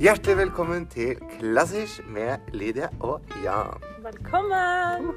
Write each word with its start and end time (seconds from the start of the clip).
Hjertelig 0.00 0.36
velkommen 0.38 0.86
til 0.88 1.18
Klassisk 1.38 2.00
med 2.08 2.38
Lydia 2.56 2.86
og 3.04 3.20
Jan. 3.44 3.82
Velkommen! 4.00 5.10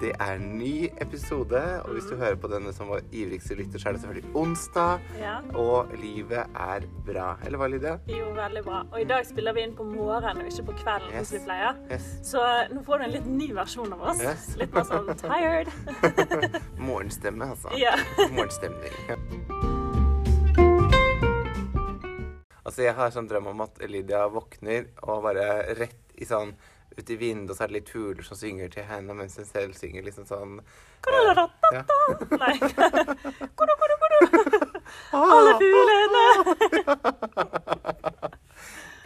Det 0.00 0.14
er 0.16 0.30
en 0.38 0.46
ny 0.58 0.86
episode, 1.04 1.60
og 1.84 1.90
hvis 1.92 2.06
du 2.08 2.14
hører 2.16 2.38
på 2.40 2.48
denne 2.48 2.72
som 2.72 2.88
vår 2.88 3.02
ivrigste 3.12 3.54
lytter, 3.58 3.82
så 3.82 3.90
er 3.90 3.92
det 3.98 4.00
selvfølgelig 4.04 4.30
onsdag. 4.36 5.02
Ja, 5.20 5.34
Og 5.54 5.92
livet 6.00 6.38
er 6.56 6.86
bra. 7.06 7.34
Eller 7.44 7.58
hva, 7.60 7.68
Lydia? 7.68 7.98
jo, 8.08 8.30
veldig 8.38 8.62
bra. 8.64 8.80
Og 8.92 9.00
i 9.00 9.04
dag 9.10 9.26
spiller 9.28 9.52
vi 9.52 9.66
inn 9.68 9.76
på 9.76 9.84
morgenen 9.84 10.40
og 10.40 10.48
ikke 10.52 10.64
på 10.70 10.78
kvelden, 10.80 11.12
Yes. 11.12 11.28
som 11.28 11.38
vi 11.38 11.44
pleier. 11.44 11.74
Yes. 11.92 12.08
Så 12.30 12.46
nå 12.72 12.84
får 12.86 12.98
du 12.98 13.04
en 13.04 13.10
litt 13.18 13.26
ny 13.26 13.50
versjon 13.60 13.92
av 13.92 14.00
oss. 14.14 14.22
Yes. 14.24 14.48
Litt 14.56 14.72
mer 14.72 14.88
sånn 14.88 15.12
tired. 15.20 15.68
Morgenstemme, 16.88 17.50
altså. 17.52 17.76
Ja. 17.76 17.92
Morgenstemning. 18.32 19.79
Altså, 22.64 22.84
jeg 22.84 22.94
har 22.98 23.12
sånn 23.14 23.28
drøm 23.30 23.50
om 23.54 23.64
at 23.64 23.80
Lydia 23.88 24.26
våkner 24.32 24.90
og 25.06 25.24
bare 25.24 25.74
rett 25.78 26.14
i 26.20 26.28
sånn 26.28 26.52
ut 26.98 27.10
i 27.10 27.16
vinduet, 27.16 27.52
og 27.52 27.56
så 27.56 27.64
er 27.64 27.70
det 27.70 27.76
litt 27.78 27.92
fugler 27.92 28.26
som 28.26 28.36
synger 28.36 28.72
til 28.74 28.84
henne, 28.84 29.14
mens 29.16 29.36
hun 29.38 29.46
selv 29.48 29.76
synger 29.78 30.04
liksom 30.04 30.26
sånn 30.28 30.58
eh, 30.58 31.44
ja. 31.72 31.82
Nei. 32.34 32.56
Kodo, 33.56 33.76
kodo, 33.80 33.96
kodo. 34.02 34.18
Alle 35.16 35.54
fuglene. 35.60 36.24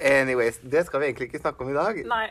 Anyways, 0.15 0.59
det 0.63 0.87
skal 0.89 1.01
vi 1.01 1.11
egentlig 1.11 1.29
ikke 1.31 1.43
snakke 1.45 1.65
om 1.65 1.71
i 1.71 1.77
dag. 1.77 2.01
Nei. 2.09 2.27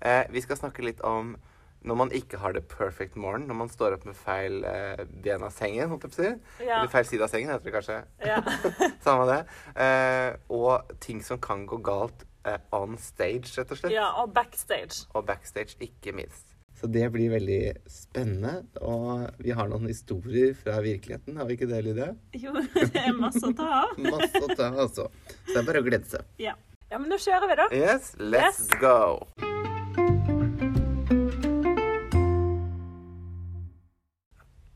Eh, 0.00 0.24
vi 0.32 0.44
skal 0.44 0.60
snakke 0.60 0.84
litt 0.84 1.00
om 1.04 1.34
når 1.82 1.96
man 1.96 2.10
ikke 2.12 2.36
har 2.42 2.52
det 2.52 2.64
perfect 2.68 3.14
morgen, 3.16 3.46
når 3.48 3.56
man 3.62 3.70
står 3.72 3.94
opp 3.96 4.04
med 4.08 4.16
feil 4.18 4.58
eh, 4.68 5.00
ben 5.24 5.42
av 5.46 5.52
sengen, 5.56 5.88
holdt 5.88 6.04
jeg 6.04 6.12
på 6.12 6.18
å 6.18 6.24
si. 6.26 6.66
Ja. 6.66 6.80
Eller 6.82 6.92
feil 6.92 7.06
side 7.08 7.24
av 7.24 7.32
sengen, 7.32 7.52
heter 7.54 7.70
det 7.70 7.74
kanskje. 7.78 8.00
Ja. 8.26 8.40
Samme 9.06 9.24
det. 9.30 9.38
Eh, 9.80 10.34
og 10.52 10.92
ting 11.00 11.22
som 11.24 11.40
kan 11.40 11.64
gå 11.70 11.78
galt 11.86 12.26
eh, 12.44 12.60
on 12.76 12.98
stage, 13.00 13.54
rett 13.56 13.72
og 13.72 13.80
slett. 13.80 13.94
ja, 13.96 14.10
og 14.20 14.34
backstage. 14.36 15.06
Og 15.16 15.24
backstage, 15.30 15.78
ikke 15.80 16.12
minst. 16.16 16.46
Så 16.80 16.88
det 16.88 17.06
blir 17.12 17.28
veldig 17.32 17.62
spennende. 17.92 18.54
Og 18.84 19.26
vi 19.44 19.52
har 19.56 19.68
noen 19.68 19.88
historier 19.90 20.54
fra 20.56 20.78
virkeligheten, 20.84 21.36
har 21.36 21.48
vi 21.48 21.56
ikke 21.58 21.68
det, 21.68 21.80
Lydia? 21.88 22.10
Jo, 22.40 22.54
det 22.76 23.02
er 23.06 23.12
masse 23.16 23.44
å 23.44 23.52
ta 23.56 23.68
av. 23.82 23.96
Masse 24.10 24.40
å 24.44 24.52
ta, 24.52 24.70
altså. 24.80 25.08
Så 25.44 25.52
det 25.54 25.60
er 25.64 25.68
bare 25.72 25.82
å 25.84 25.88
glede 25.88 26.08
seg. 26.12 26.28
Ja. 26.40 26.56
ja, 26.92 26.96
men 27.00 27.08
nå 27.12 27.20
kjører 27.20 27.48
vi, 27.52 27.58
da. 27.64 27.68
Yes, 27.76 28.14
let's 28.20 28.64
Yes. 28.68 28.80
go. 28.80 29.69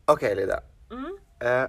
OK, 0.06 0.22
Lydia. 0.34 0.60
Mm. 0.91 1.16
Eh, 1.41 1.66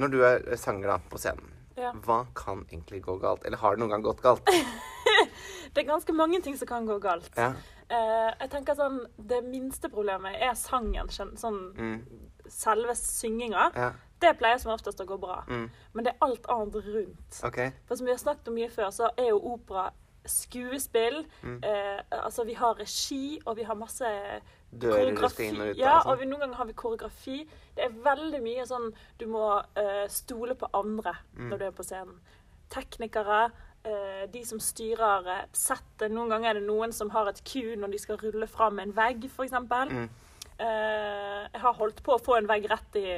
når 0.00 0.08
du 0.12 0.18
er 0.24 0.56
sanger 0.60 0.88
da, 0.94 0.98
på 1.10 1.18
scenen, 1.20 1.52
Ja. 1.76 1.92
hva 1.92 2.26
kan 2.34 2.64
egentlig 2.72 3.02
gå 3.04 3.18
galt? 3.20 3.44
Eller 3.44 3.58
har 3.60 3.76
det 3.76 3.80
noen 3.82 3.90
gang 3.90 4.02
gått 4.02 4.22
galt? 4.22 4.42
Det 5.76 5.82
er 5.82 5.88
ganske 5.90 6.12
mange 6.16 6.38
ting 6.42 6.56
som 6.56 6.68
kan 6.68 6.86
gå 6.88 6.94
galt. 7.02 7.28
Ja. 7.36 7.50
Eh, 7.92 8.30
jeg 8.40 8.50
tenker 8.50 8.74
sånn, 8.78 9.02
Det 9.18 9.42
minste 9.44 9.90
problemet 9.92 10.38
er 10.40 10.54
sangen. 10.56 11.08
Sånn, 11.12 11.74
Mm. 11.76 12.00
Selve 12.48 12.94
synginga. 12.94 13.70
ja. 13.74 13.92
Det 14.18 14.38
pleier 14.38 14.56
som 14.58 14.72
oftest 14.72 14.98
å 15.00 15.04
gå 15.04 15.18
bra. 15.20 15.42
Mm. 15.48 15.66
Men 15.92 16.04
det 16.04 16.12
er 16.14 16.24
alt 16.24 16.46
annet 16.48 16.74
rundt. 16.86 17.40
Okay. 17.44 17.72
For 17.86 17.96
som 17.96 18.06
vi 18.06 18.12
har 18.12 18.18
snakket 18.18 18.48
om 18.48 18.54
mye 18.54 18.70
før, 18.72 18.88
så 18.90 19.10
er 19.18 19.28
jo 19.28 19.40
opera 19.52 19.90
skuespill. 20.28 21.22
Mm. 21.42 21.60
Eh, 21.64 22.00
altså 22.22 22.44
vi 22.44 22.54
har 22.54 22.74
regi, 22.78 23.38
og 23.46 23.56
vi 23.56 23.62
har 23.64 23.74
masse 23.74 24.04
Dører 24.72 24.92
koreografi. 25.14 25.46
inn 25.48 25.60
og 25.60 25.68
ut. 25.70 25.76
Ja, 25.78 25.94
altså. 25.98 26.10
og 26.10 26.18
vi, 26.20 26.26
noen 26.26 26.40
ganger 26.40 26.56
har 26.56 26.66
vi 26.66 26.72
koreografi. 26.72 27.36
Det 27.76 27.84
er 27.84 27.94
veldig 28.04 28.40
mye 28.42 28.64
sånn 28.66 28.90
Du 29.20 29.26
må 29.26 29.44
eh, 29.76 30.06
stole 30.08 30.54
på 30.54 30.68
andre 30.74 31.14
Mm. 31.36 31.48
når 31.50 31.58
du 31.58 31.64
er 31.64 31.70
på 31.70 31.82
scenen. 31.86 32.20
Teknikere. 32.70 33.50
eh, 33.86 34.26
de 34.32 34.40
som 34.44 34.58
styrer 34.58 35.26
eh, 35.30 35.44
settet. 35.54 36.10
Noen 36.10 36.28
ganger 36.32 36.48
er 36.50 36.54
det 36.58 36.64
noen 36.66 36.92
som 36.92 37.10
har 37.14 37.28
et 37.30 37.38
ku 37.46 37.76
når 37.78 37.92
de 37.92 37.98
skal 38.02 38.16
rulle 38.18 38.46
fram 38.50 38.80
en 38.82 38.90
vegg, 38.96 39.24
f.eks. 39.30 39.52
Mm. 39.52 40.08
Eh, 40.58 41.42
jeg 41.52 41.60
har 41.60 41.74
holdt 41.76 41.98
på 42.04 42.14
å 42.16 42.22
få 42.22 42.38
en 42.38 42.46
vegg 42.48 42.64
rett 42.70 42.96
i, 42.96 43.10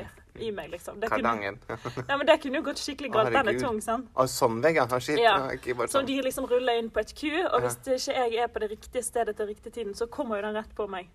i 0.42 0.50
meg, 0.54 0.72
liksom. 0.72 0.98
Det 1.02 1.10
kunne, 1.12 1.34
ja, 2.08 2.16
men 2.16 2.26
det 2.26 2.38
kunne 2.42 2.58
jo 2.58 2.64
gått 2.66 2.82
skikkelig 2.82 3.12
galt. 3.14 3.30
Den 3.34 3.52
er 3.52 3.60
tung, 3.62 3.78
sant? 3.84 4.10
Og 4.18 4.30
sånn 4.32 4.58
vegg, 4.64 4.80
ja. 4.80 4.88
har 4.90 5.04
skitt. 5.04 5.22
Ja. 5.22 5.36
Ja. 5.46 5.76
Som 5.84 6.00
sånn. 6.00 6.10
de 6.10 6.18
liksom 6.26 6.48
ruller 6.50 6.82
inn 6.82 6.90
på 6.90 7.04
et 7.04 7.14
ku, 7.14 7.30
og 7.44 7.62
hvis 7.62 7.78
ikke 7.84 8.18
jeg 8.18 8.42
er 8.42 8.50
på 8.50 8.64
det 8.64 8.72
riktige 8.74 9.06
stedet 9.06 9.38
til 9.38 9.50
riktig 9.52 9.74
tiden, 9.76 9.94
så 9.98 10.10
kommer 10.10 10.40
jo 10.40 10.48
den 10.48 10.58
rett 10.58 10.74
på 10.78 10.90
meg. 10.90 11.10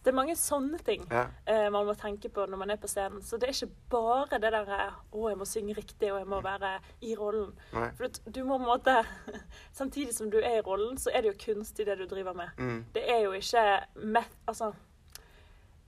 Det 0.00 0.14
er 0.14 0.16
mange 0.16 0.32
sånne 0.32 0.78
ting 0.80 1.02
Ja. 1.10 1.26
eh, 1.44 1.66
man 1.68 1.84
må 1.84 1.92
tenke 1.92 2.30
på 2.32 2.46
når 2.48 2.56
man 2.56 2.70
er 2.70 2.76
på 2.80 2.88
scenen. 2.88 3.20
Så 3.20 3.36
det 3.36 3.50
er 3.50 3.52
ikke 3.52 3.74
bare 3.90 4.38
det 4.40 4.52
der 4.52 4.70
eh, 4.72 4.92
'Å, 5.12 5.28
jeg 5.28 5.36
må 5.36 5.44
synge 5.44 5.76
riktig, 5.76 6.12
og 6.12 6.18
jeg 6.18 6.26
må 6.26 6.40
være 6.40 6.80
i 7.02 7.14
rollen'. 7.14 7.52
Nei. 7.74 7.90
For 7.98 8.06
du, 8.06 8.30
du 8.30 8.44
må 8.44 8.56
på 8.56 8.64
en 8.64 8.70
måte 8.70 9.04
Samtidig 9.72 10.14
som 10.14 10.30
du 10.30 10.38
er 10.38 10.58
i 10.58 10.64
rollen, 10.64 10.96
så 10.96 11.10
er 11.12 11.20
det 11.20 11.34
jo 11.34 11.52
kunst 11.52 11.80
i 11.80 11.84
det 11.84 11.98
du 11.98 12.06
driver 12.06 12.32
med. 12.32 12.48
Mm. 12.56 12.84
Det 12.94 13.04
er 13.10 13.20
jo 13.24 13.32
ikke 13.32 13.84
meth... 13.96 14.32
Altså 14.48 14.72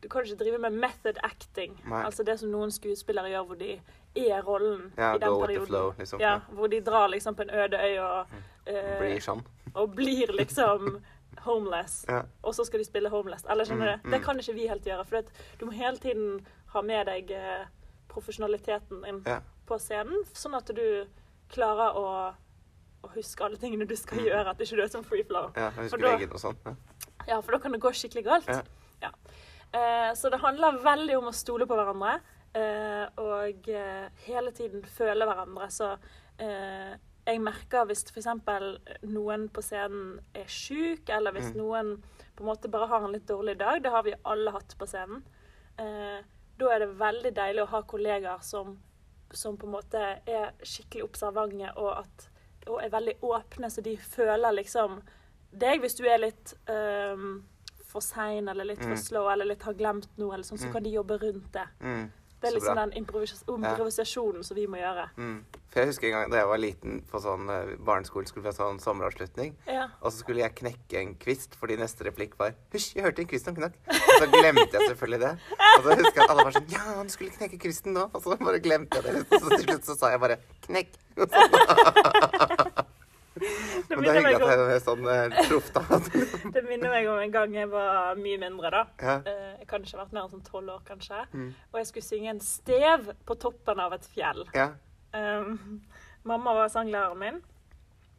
Du 0.03 0.09
kan 0.09 0.25
ikke 0.27 0.37
drive 0.45 0.59
med 0.59 0.73
method 0.83 1.19
acting. 1.23 1.77
Nei. 1.87 2.03
Altså 2.05 2.25
det 2.27 2.39
som 2.41 2.51
noen 2.51 2.71
skuespillere 2.75 3.31
gjør 3.31 3.45
hvor 3.47 3.59
de 3.61 3.81
er 4.19 4.43
rollen 4.43 4.89
Ja, 4.99 5.13
i 5.15 5.19
den 5.23 5.37
perioden. 5.41 5.67
flow, 5.67 5.93
liksom. 5.99 6.21
Ja, 6.21 6.41
hvor 6.51 6.67
de 6.69 6.81
drar 6.81 7.09
liksom 7.09 7.35
på 7.39 7.43
en 7.47 7.51
øde 7.51 7.79
øy 7.79 7.99
og, 8.03 8.27
eh, 8.67 8.99
Blir 8.99 9.21
sånn. 9.23 9.45
og 9.75 9.95
blir 9.95 10.33
liksom 10.35 10.99
homeless. 11.47 12.05
Ja. 12.09 12.23
Og 12.43 12.55
så 12.55 12.65
skal 12.67 12.79
de 12.83 12.85
spille 12.85 13.09
homeless. 13.09 13.45
Eller 13.49 13.65
skjønner 13.65 13.95
Mm, 13.97 14.01
mm. 14.05 14.11
Det 14.11 14.21
mm. 14.21 14.25
kan 14.25 14.39
ikke 14.39 14.55
vi 14.55 14.67
helt 14.69 14.85
gjøre. 14.85 15.05
For 15.07 15.23
du 15.61 15.67
må 15.67 15.73
hele 15.73 15.97
tiden 15.97 16.47
ha 16.75 16.83
med 16.83 17.07
deg 17.07 17.31
eh, 17.31 17.65
profesjonaliteten 18.09 19.03
din 19.05 19.23
Ja. 19.27 19.39
på 19.67 19.79
scenen, 19.79 20.25
sånn 20.35 20.57
at 20.57 20.67
du 20.75 21.07
klarer 21.49 21.95
å, 21.97 22.35
å 23.05 23.09
huske 23.15 23.45
alle 23.45 23.57
tingene 23.57 23.87
du 23.87 23.97
skal 23.97 24.19
gjøre. 24.19 24.51
At 24.51 24.59
ikke 24.59 24.77
du 24.77 24.83
er 24.83 24.89
sånn 24.89 25.05
free 25.05 25.23
flow. 25.23 25.49
Mm. 25.55 25.57
ja. 25.57 25.71
For 25.89 25.97
da- 25.97 26.17
og 26.17 26.41
sånt, 26.41 26.59
Ja. 26.67 26.75
Ja, 27.29 27.41
for 27.41 27.53
da 27.53 27.59
kan 27.59 27.71
det 27.73 27.81
gå 27.81 27.89
skikkelig 27.95 28.25
galt. 28.25 28.49
Ja. 29.01 29.11
Eh, 29.73 30.11
så 30.15 30.31
det 30.31 30.41
handler 30.43 30.81
veldig 30.85 31.17
om 31.19 31.31
å 31.31 31.37
stole 31.37 31.67
på 31.67 31.77
hverandre. 31.79 32.19
Eh, 32.53 33.07
og 33.23 33.69
eh, 33.73 34.09
hele 34.27 34.53
tiden 34.53 34.83
føle 34.85 35.25
hverandre. 35.29 35.69
Så 35.73 35.93
eh, 36.39 36.93
jeg 37.25 37.41
merker 37.41 37.87
hvis 37.89 38.05
f.eks. 38.11 38.29
noen 39.09 39.47
på 39.55 39.63
scenen 39.65 40.19
er 40.37 40.49
sjuk, 40.51 41.09
eller 41.09 41.33
hvis 41.37 41.53
Mm. 41.55 41.57
noen 41.63 41.93
på 42.37 42.43
en 42.45 42.51
måte 42.51 42.69
bare 42.73 42.89
har 42.91 43.05
en 43.05 43.13
litt 43.13 43.29
dårlig 43.29 43.59
dag, 43.61 43.81
det 43.83 43.91
har 43.95 44.03
vi 44.03 44.15
alle 44.25 44.51
hatt 44.51 44.75
på 44.79 44.87
scenen, 44.91 45.23
eh, 45.79 46.21
da 46.59 46.69
er 46.75 46.79
det 46.81 46.99
veldig 46.99 47.33
deilig 47.35 47.63
å 47.63 47.71
ha 47.73 47.83
kollegaer 47.83 48.43
som, 48.43 48.75
som 49.33 49.57
på 49.57 49.67
en 49.67 49.73
måte 49.73 50.03
er 50.27 50.53
skikkelig 50.63 51.05
observante 51.05 51.71
og, 51.77 51.93
at, 52.05 52.29
og 52.67 52.83
er 52.83 52.91
veldig 52.93 53.15
åpne, 53.23 53.71
så 53.71 53.81
de 53.83 53.97
føler 53.97 54.53
liksom 54.59 55.01
deg 55.53 55.81
hvis 55.81 55.97
du 55.99 56.05
er 56.09 56.19
litt 56.19 56.55
øhm, 56.69 57.43
for 57.93 58.01
sein 58.05 58.49
eller 58.49 58.65
litt 58.73 58.81
for 58.83 58.97
Mm. 58.97 59.05
slow 59.05 59.29
eller 59.33 59.45
litt 59.53 59.63
har 59.69 59.75
glemt 59.79 60.09
noe, 60.19 60.33
eller 60.35 60.45
sånn, 60.49 60.59
så 60.59 60.67
Mm. 60.69 60.73
kan 60.73 60.83
de 60.83 60.91
jobbe 60.97 61.21
rundt 61.23 61.53
det. 61.53 61.69
Mm. 61.81 62.11
Det 62.43 62.51
er 62.51 62.55
liksom 62.59 62.75
den 62.75 62.93
improvis 62.99 63.45
improvisasjonen 63.47 64.43
som 64.45 64.57
vi 64.57 64.65
må 64.67 64.75
gjøre. 64.81 65.05
Mm. 65.17 65.45
For 65.71 65.79
jeg 65.81 65.89
husker 65.93 66.07
en 66.09 66.13
gang 66.17 66.31
da 66.33 66.39
jeg 66.41 66.49
var 66.51 66.59
liten 66.59 66.97
på 67.07 67.21
sånn 67.23 67.45
eh, 67.49 67.77
barneskolen, 67.79 68.27
skulle 68.27 68.43
vi 68.43 68.51
ha 68.51 68.57
sånn 68.57 68.81
sommeravslutning. 68.83 69.53
Ja. 69.69 69.85
Og 70.03 70.11
så 70.11 70.25
skulle 70.25 70.43
jeg 70.43 70.57
knekke 70.59 70.99
en 70.99 71.15
kvist, 71.23 71.55
fordi 71.55 71.77
neste 71.79 72.03
replikk 72.05 72.35
var 72.41 72.57
Hysj, 72.75 72.97
jeg 72.97 73.05
hørte 73.05 73.21
en 73.23 73.29
kvist 73.31 73.45
som 73.47 73.55
knakk. 73.55 73.75
Og 73.87 74.19
så 74.19 74.27
glemte 74.33 74.73
jeg 74.75 74.89
selvfølgelig 74.91 75.21
det. 75.21 75.39
Og 75.79 75.85
så 75.87 75.95
husker 76.03 76.19
jeg 76.19 76.25
at 76.25 76.31
alle 76.35 76.45
var 76.49 76.53
sånn 76.59 76.69
Ja, 76.75 77.03
du 77.05 77.09
skulle 77.15 77.31
knekke 77.31 77.61
kvisten 77.63 77.95
nå. 77.95 78.11
Og 78.13 78.21
så 78.27 78.37
bare 78.37 78.59
glemte 78.59 78.91
jeg 78.99 79.05
det. 79.05 79.15
Og 79.31 79.41
så 79.41 79.49
til 79.57 79.65
slutt 79.69 79.85
så 79.93 79.97
sa 80.03 80.11
jeg 80.11 80.21
bare 80.27 80.39
knekk. 80.67 80.91
Og 81.23 81.29
så, 81.31 82.72
Det 83.43 83.89
det 83.89 83.97
er 83.97 84.01
minner, 84.01 84.23
meg 84.23 84.35
at 84.37 84.43
om, 84.43 84.71
er 84.71 84.81
sånn 84.85 85.07
eh, 85.11 85.49
proff, 85.49 85.71
da. 85.75 85.83
det 86.55 86.63
minner 86.69 86.93
meg 86.95 87.09
om 87.11 87.19
en 87.19 87.33
gang 87.35 87.55
jeg 87.57 87.69
var 87.73 88.15
mye 88.21 88.39
mindre, 88.39 88.71
da. 88.71 88.83
Ja. 89.03 89.17
Eh, 89.27 89.59
Jeg 89.63 89.67
kan 89.71 89.83
ikke 89.83 89.97
ha 89.99 90.05
vært 90.05 90.13
mer 90.17 90.23
enn 90.27 90.31
sånn 90.37 90.45
tolv 90.47 90.75
år, 90.77 90.83
kanskje. 90.87 91.23
Mm. 91.33 91.49
Og 91.73 91.79
jeg 91.81 91.87
skulle 91.91 92.07
synge 92.09 92.31
en 92.37 92.41
stev 92.41 93.11
på 93.27 93.35
toppen 93.43 93.81
av 93.83 93.93
et 93.99 94.07
fjell. 94.15 94.45
Ja. 94.55 94.69
Um, 95.13 95.83
mamma 96.25 96.55
var 96.55 96.71
sanglæreren 96.73 97.19
min. 97.21 97.43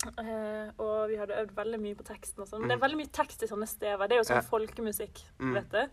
Uh, 0.03 0.67
og 0.83 1.07
vi 1.09 1.15
hadde 1.15 1.37
øvd 1.39 1.53
veldig 1.55 1.79
mye 1.79 1.95
på 1.95 2.03
teksten. 2.03 2.43
og 2.43 2.49
sånn. 2.49 2.59
Men 2.65 2.73
det 2.73 2.75
er 2.77 2.83
veldig 2.83 2.99
mye 2.99 3.11
tekst 3.15 3.43
i 3.45 3.47
sånne 3.47 3.67
stever. 3.71 4.07
Det 4.11 4.17
er 4.17 4.19
jo 4.23 4.27
sånn 4.27 4.41
Ja. 4.41 4.47
folkemusikk, 4.49 5.21
Mm. 5.39 5.53
vet 5.53 5.69
du. 5.71 5.83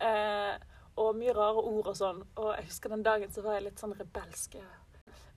Uh, 0.00 0.54
og 0.98 1.16
mye 1.16 1.34
rare 1.34 1.58
ord 1.62 1.86
og 1.90 1.96
sånn. 1.96 2.22
Og 2.36 2.54
jeg 2.56 2.64
husker 2.66 2.88
den 2.90 3.02
dagen 3.02 3.30
så 3.30 3.42
var 3.42 3.54
jeg 3.58 3.64
litt 3.64 3.78
sånn 3.80 3.94
rebelsk. 3.98 4.54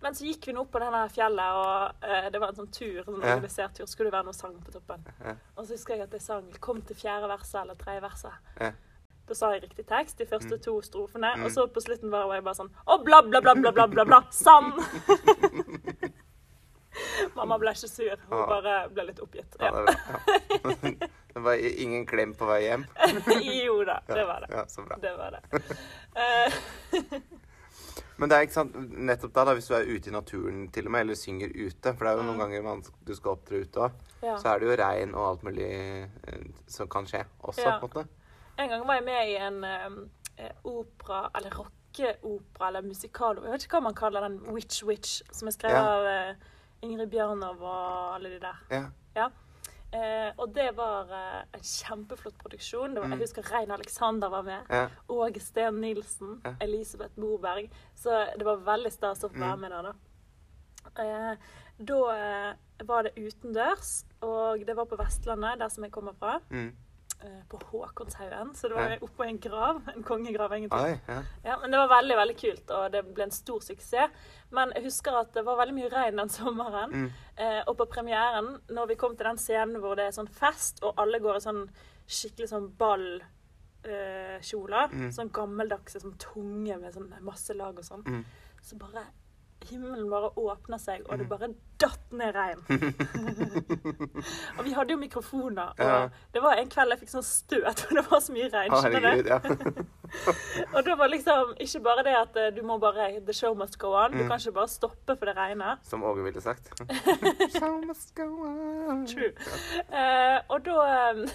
Men 0.02 0.16
så 0.18 0.26
gikk 0.26 0.48
vi 0.48 0.54
nå 0.54 0.62
opp 0.66 0.72
på 0.74 0.80
denne 0.82 1.02
fjellet, 1.14 1.58
og 1.62 2.08
eh, 2.10 2.30
det 2.34 2.40
var 2.42 2.50
en 2.50 2.56
sånn 2.56 2.72
tur, 2.74 3.00
en 3.00 3.06
sånn 3.06 3.22
organisert 3.22 3.76
tur. 3.78 3.86
Skulle 3.86 4.10
det 4.10 4.16
være 4.18 4.26
noe 4.26 4.34
sang 4.34 4.56
på 4.66 4.72
toppen. 4.74 5.04
Og 5.58 5.66
så 5.68 5.76
husker 5.76 5.94
jeg 5.96 6.04
at 6.08 6.12
jeg 6.18 6.22
sang 6.22 6.48
'Kom 6.60 6.82
til 6.82 6.96
fjerde 6.96 7.28
verset' 7.30 7.62
eller 7.62 7.76
tredje 7.76 8.02
verset. 8.02 8.34
Da 9.28 9.34
sa 9.36 9.52
jeg 9.54 9.62
riktig 9.64 9.86
tekst, 9.88 10.18
de 10.18 10.26
første 10.26 10.56
Mm. 10.58 10.60
to 10.62 10.82
strofene. 10.82 11.36
Mm. 11.38 11.46
Og 11.46 11.52
så 11.52 11.68
på 11.68 11.80
slutten 11.82 12.10
var 12.10 12.34
jeg 12.34 12.44
bare 12.44 12.56
sånn 12.56 12.72
Å, 12.88 12.98
bla, 13.06 13.22
bla, 13.22 13.40
bla, 13.42 13.54
bla, 13.56 13.72
bla, 13.72 13.88
bla, 13.88 14.04
bla. 14.06 14.22
Sann! 14.32 14.74
Mamma 17.36 17.58
ble 17.58 17.72
ikke 17.72 17.88
sur. 17.88 18.18
Hun 18.30 18.48
bare 18.50 18.90
ble 18.90 19.04
litt 19.08 19.20
oppgitt. 19.24 19.56
ja, 19.60 19.66
Ja. 19.66 19.72
det, 19.86 20.64
var, 20.64 20.76
ja. 20.84 21.08
det 21.34 21.42
var 21.42 21.54
ingen 21.56 22.06
klem 22.06 22.34
på 22.36 22.46
vei 22.46 22.62
hjem. 22.66 22.86
jo 23.66 23.84
da, 23.86 24.00
det 24.08 24.26
var 24.28 24.40
det. 24.42 24.50
Ja, 24.52 24.66
så 24.68 24.82
bra. 24.84 24.98
Det 25.02 25.14
var 25.18 25.32
det. 25.32 25.42
Men 28.22 28.30
det 28.30 28.38
er 28.38 28.46
ikke 28.46 28.54
sant, 28.54 28.76
nettopp 29.02 29.32
da, 29.34 29.44
da, 29.50 29.54
hvis 29.58 29.68
du 29.72 29.74
er 29.74 29.88
ute 29.90 30.12
i 30.12 30.14
naturen 30.14 30.68
til 30.74 30.86
og 30.86 30.94
med, 30.94 31.02
eller 31.08 31.18
synger 31.18 31.50
ute 31.58 31.94
For 31.98 32.06
det 32.06 32.12
er 32.12 32.20
jo 32.20 32.26
noen 32.28 32.42
ganger 32.44 32.62
man, 32.68 32.84
du 33.08 33.14
skal 33.18 33.34
opptre 33.34 33.64
ute 33.66 33.82
òg. 33.88 33.96
Ja. 34.22 34.36
Så 34.38 34.52
er 34.52 34.62
det 34.62 34.68
jo 34.70 34.76
regn 34.84 35.16
og 35.18 35.24
alt 35.32 35.46
mulig 35.48 35.68
eh, 35.72 36.44
som 36.70 36.88
kan 36.94 37.10
skje 37.10 37.24
også, 37.42 37.66
Ja. 37.66 37.80
på 37.82 37.90
en 37.90 37.96
måte. 37.96 38.08
En 38.62 38.70
gang 38.70 38.86
var 38.88 39.00
jeg 39.00 39.06
med 39.08 39.32
i 39.32 39.36
en 39.42 39.64
eh, 39.66 40.52
opera, 40.70 41.24
eller 41.40 41.56
rockeopera, 41.58 42.68
eller 42.68 42.82
musikal 42.86 43.42
Jeg 43.42 43.52
vet 43.56 43.64
ikke 43.66 43.80
hva 43.80 43.84
man 43.90 43.98
kaller 43.98 44.28
den, 44.28 44.40
Witch 44.54 44.84
Witch, 44.86 45.22
som 45.34 45.48
er 45.50 45.58
skrevet 45.58 45.82
Ja. 45.82 45.96
av 45.98 46.36
Ingrid 46.86 47.10
Bjørnov 47.10 47.62
og 47.62 48.16
alle 48.16 48.30
de 48.36 48.40
der. 48.46 48.62
Ja. 48.72 48.84
Ja. 49.16 49.28
Eh, 49.94 50.32
og 50.38 50.54
det 50.56 50.70
var 50.78 51.10
eh, 51.12 51.42
en 51.54 51.60
kjempeflott 51.68 52.38
produksjon. 52.40 52.94
Var, 52.96 53.04
Mm. 53.04 53.12
Jeg 53.12 53.20
husker 53.26 53.52
Rein 53.52 53.72
Alexander 53.72 54.30
var 54.30 54.44
med. 54.44 54.62
Ja. 54.70 54.88
Åge 55.10 55.40
Steen 55.42 55.82
Nilsen. 55.82 56.42
Ja. 56.46 56.54
Elisabeth 56.62 57.20
Moberg. 57.20 57.70
Så 57.96 58.10
det 58.38 58.46
var 58.46 58.58
veldig 58.58 58.92
stas 58.92 59.24
å 59.24 59.30
få 59.30 59.40
være 59.40 59.58
Mm. 59.58 59.60
med 59.62 59.72
der, 59.72 59.82
da. 59.82 59.94
Eh, 61.04 61.36
da 61.80 62.00
eh, 62.16 62.54
var 62.86 63.04
det 63.04 63.12
utendørs, 63.18 64.06
og 64.22 64.66
det 64.66 64.76
var 64.76 64.86
på 64.86 64.98
Vestlandet, 64.98 65.60
der 65.60 65.68
som 65.70 65.84
jeg 65.84 65.92
kommer 65.92 66.14
fra. 66.14 66.40
Mm. 66.50 66.72
Eh, 67.24 67.42
På 67.50 67.58
Håkonshaugen. 67.72 68.54
Så 68.56 68.68
det 68.70 68.76
var 68.76 68.90
Ja. 68.90 68.98
oppå 69.02 69.24
en 69.28 69.38
grav. 69.40 69.82
En 69.96 70.04
kongegrav, 70.04 70.52
egentlig. 70.52 70.82
Oi, 70.82 71.00
ja. 71.08 71.24
Ja, 71.44 71.58
men 71.62 71.72
det 71.72 71.78
var 71.78 71.88
veldig 72.02 72.16
veldig 72.18 72.38
kult, 72.42 72.72
og 72.72 72.92
det 72.92 73.14
ble 73.14 73.24
en 73.24 73.32
stor 73.32 73.60
suksess. 73.60 74.10
Men 74.52 74.72
jeg 74.76 74.84
husker 74.84 75.12
at 75.20 75.34
det 75.34 75.46
var 75.46 75.58
veldig 75.58 75.74
mye 75.76 75.90
regn 75.90 76.16
den 76.18 76.30
sommeren. 76.30 76.92
Mm. 76.92 77.12
Eh, 77.38 77.64
og 77.68 77.78
på 77.78 77.86
premieren, 77.90 78.60
når 78.70 78.88
vi 78.88 78.96
kom 78.96 79.16
til 79.16 79.26
den 79.26 79.38
scenen 79.38 79.80
hvor 79.82 79.96
det 79.96 80.06
er 80.08 80.12
sånn 80.12 80.30
fest, 80.30 80.80
og 80.84 80.94
alle 80.98 81.20
går 81.20 81.36
i 81.36 81.40
sånn 81.40 81.70
skikkelig 82.08 82.50
sånn 82.50 82.72
ballkjoler, 82.78 84.84
eh, 84.84 84.90
Mm. 84.92 85.12
sånn 85.12 85.30
gammeldagse, 85.32 86.00
sånn 86.02 86.18
tunge 86.18 86.78
med 86.80 86.94
sånn 86.94 87.14
masse 87.22 87.54
lag 87.56 87.78
og 87.78 87.84
sånn, 87.84 88.04
Mm. 88.04 88.26
så 88.62 88.76
bare 88.78 89.06
Himmelen 89.70 90.10
bare 90.10 90.30
åpna 90.38 90.78
seg, 90.80 91.02
og 91.10 91.18
det 91.20 91.28
Mm. 91.28 91.30
bare 91.30 91.48
datt 91.80 92.12
ned 92.12 92.34
regn. 92.36 92.60
og 94.58 94.66
vi 94.66 94.72
hadde 94.76 94.92
jo 94.94 94.98
mikrofoner, 94.98 95.70
og 95.78 95.80
Ja. 95.80 96.10
det 96.34 96.42
var 96.44 96.54
en 96.60 96.70
kveld 96.70 96.90
jeg 96.92 97.00
fikk 97.00 97.10
sånn 97.14 97.24
støt, 97.24 97.80
for 97.80 97.96
det 97.96 98.06
var 98.12 98.20
så 98.20 98.32
mye 98.34 98.50
regn. 98.54 98.72
du? 98.72 98.76
Herregud, 98.82 99.26
ja. 99.26 99.40
Og 100.76 100.84
da 100.86 100.96
var 101.00 101.08
liksom 101.08 101.54
ikke 101.64 101.80
bare 101.84 102.04
det 102.04 102.16
at 102.20 102.36
eh, 102.36 102.50
du 102.56 102.62
må 102.68 102.78
bare 102.80 103.22
The 103.26 103.34
show 103.34 103.54
must 103.56 103.78
go 103.80 103.94
on. 103.96 104.12
Du 104.12 104.18
Mm. 104.18 104.28
kan 104.28 104.40
ikke 104.40 104.52
bare 104.54 104.68
stoppe 104.68 105.16
for 105.18 105.26
det 105.26 105.36
regner. 105.38 105.78
Som 105.84 106.04
Åge 106.04 106.24
ville 106.24 106.42
sagt. 106.42 106.68
Show 107.58 107.82
must 107.88 108.14
go 108.16 108.28
on. 108.90 109.06
True. 109.08 109.32
Eh, 109.94 110.40
og 110.50 110.66
da 110.66 111.12
eh, 111.12 111.26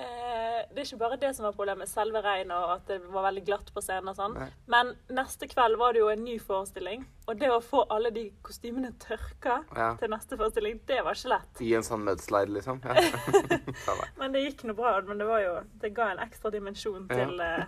eh, 0.00 0.64
Det 0.70 0.82
er 0.82 0.86
ikke 0.86 0.98
bare 1.00 1.16
det 1.20 1.30
som 1.36 1.44
var 1.46 1.52
problemet, 1.56 1.88
selve 1.90 2.20
regnet 2.24 2.52
og 2.56 2.72
at 2.76 2.86
det 2.90 2.98
var 3.12 3.24
veldig 3.28 3.42
glatt 3.46 3.70
på 3.74 3.82
scenen 3.82 4.08
og 4.12 4.16
sånn. 4.18 4.34
Nei. 4.38 4.48
Men 4.70 4.92
neste 5.16 5.48
kveld 5.50 5.76
var 5.80 5.92
det 5.96 6.00
jo 6.02 6.08
en 6.12 6.24
ny 6.24 6.38
forestilling. 6.42 7.04
Og 7.28 7.38
det 7.40 7.50
å 7.52 7.60
få 7.62 7.84
alle 7.90 8.10
de 8.14 8.26
kostymene 8.42 8.92
tørka 9.02 9.60
Ja. 9.76 9.90
til 10.00 10.10
neste 10.10 10.36
forestilling, 10.40 10.80
det 10.86 11.00
var 11.04 11.14
ikke 11.18 11.32
lett. 11.34 11.60
I 11.60 11.74
en 11.78 11.82
sånn 11.86 12.04
mudslide, 12.06 12.52
liksom. 12.56 12.80
Ja. 12.84 12.94
Men 14.18 14.32
det 14.32 14.44
gikk 14.44 14.64
nå 14.70 14.74
bra. 14.78 15.00
Men 15.06 15.18
det 15.18 15.26
var 15.26 15.40
jo 15.44 15.54
Det 15.80 15.94
ga 15.94 16.10
en 16.12 16.18
ekstra 16.26 16.50
dimensjon 16.50 17.08
til, 17.08 17.36
ja. 17.38 17.64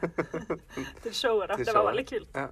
til 1.03 1.13
showet. 1.15 1.49
da. 1.49 1.57
Til 1.57 1.65
Det 1.67 1.75
var 1.75 1.83
showet. 1.83 1.95
veldig 1.95 2.07
kult. 2.09 2.29
Ja. 2.35 2.49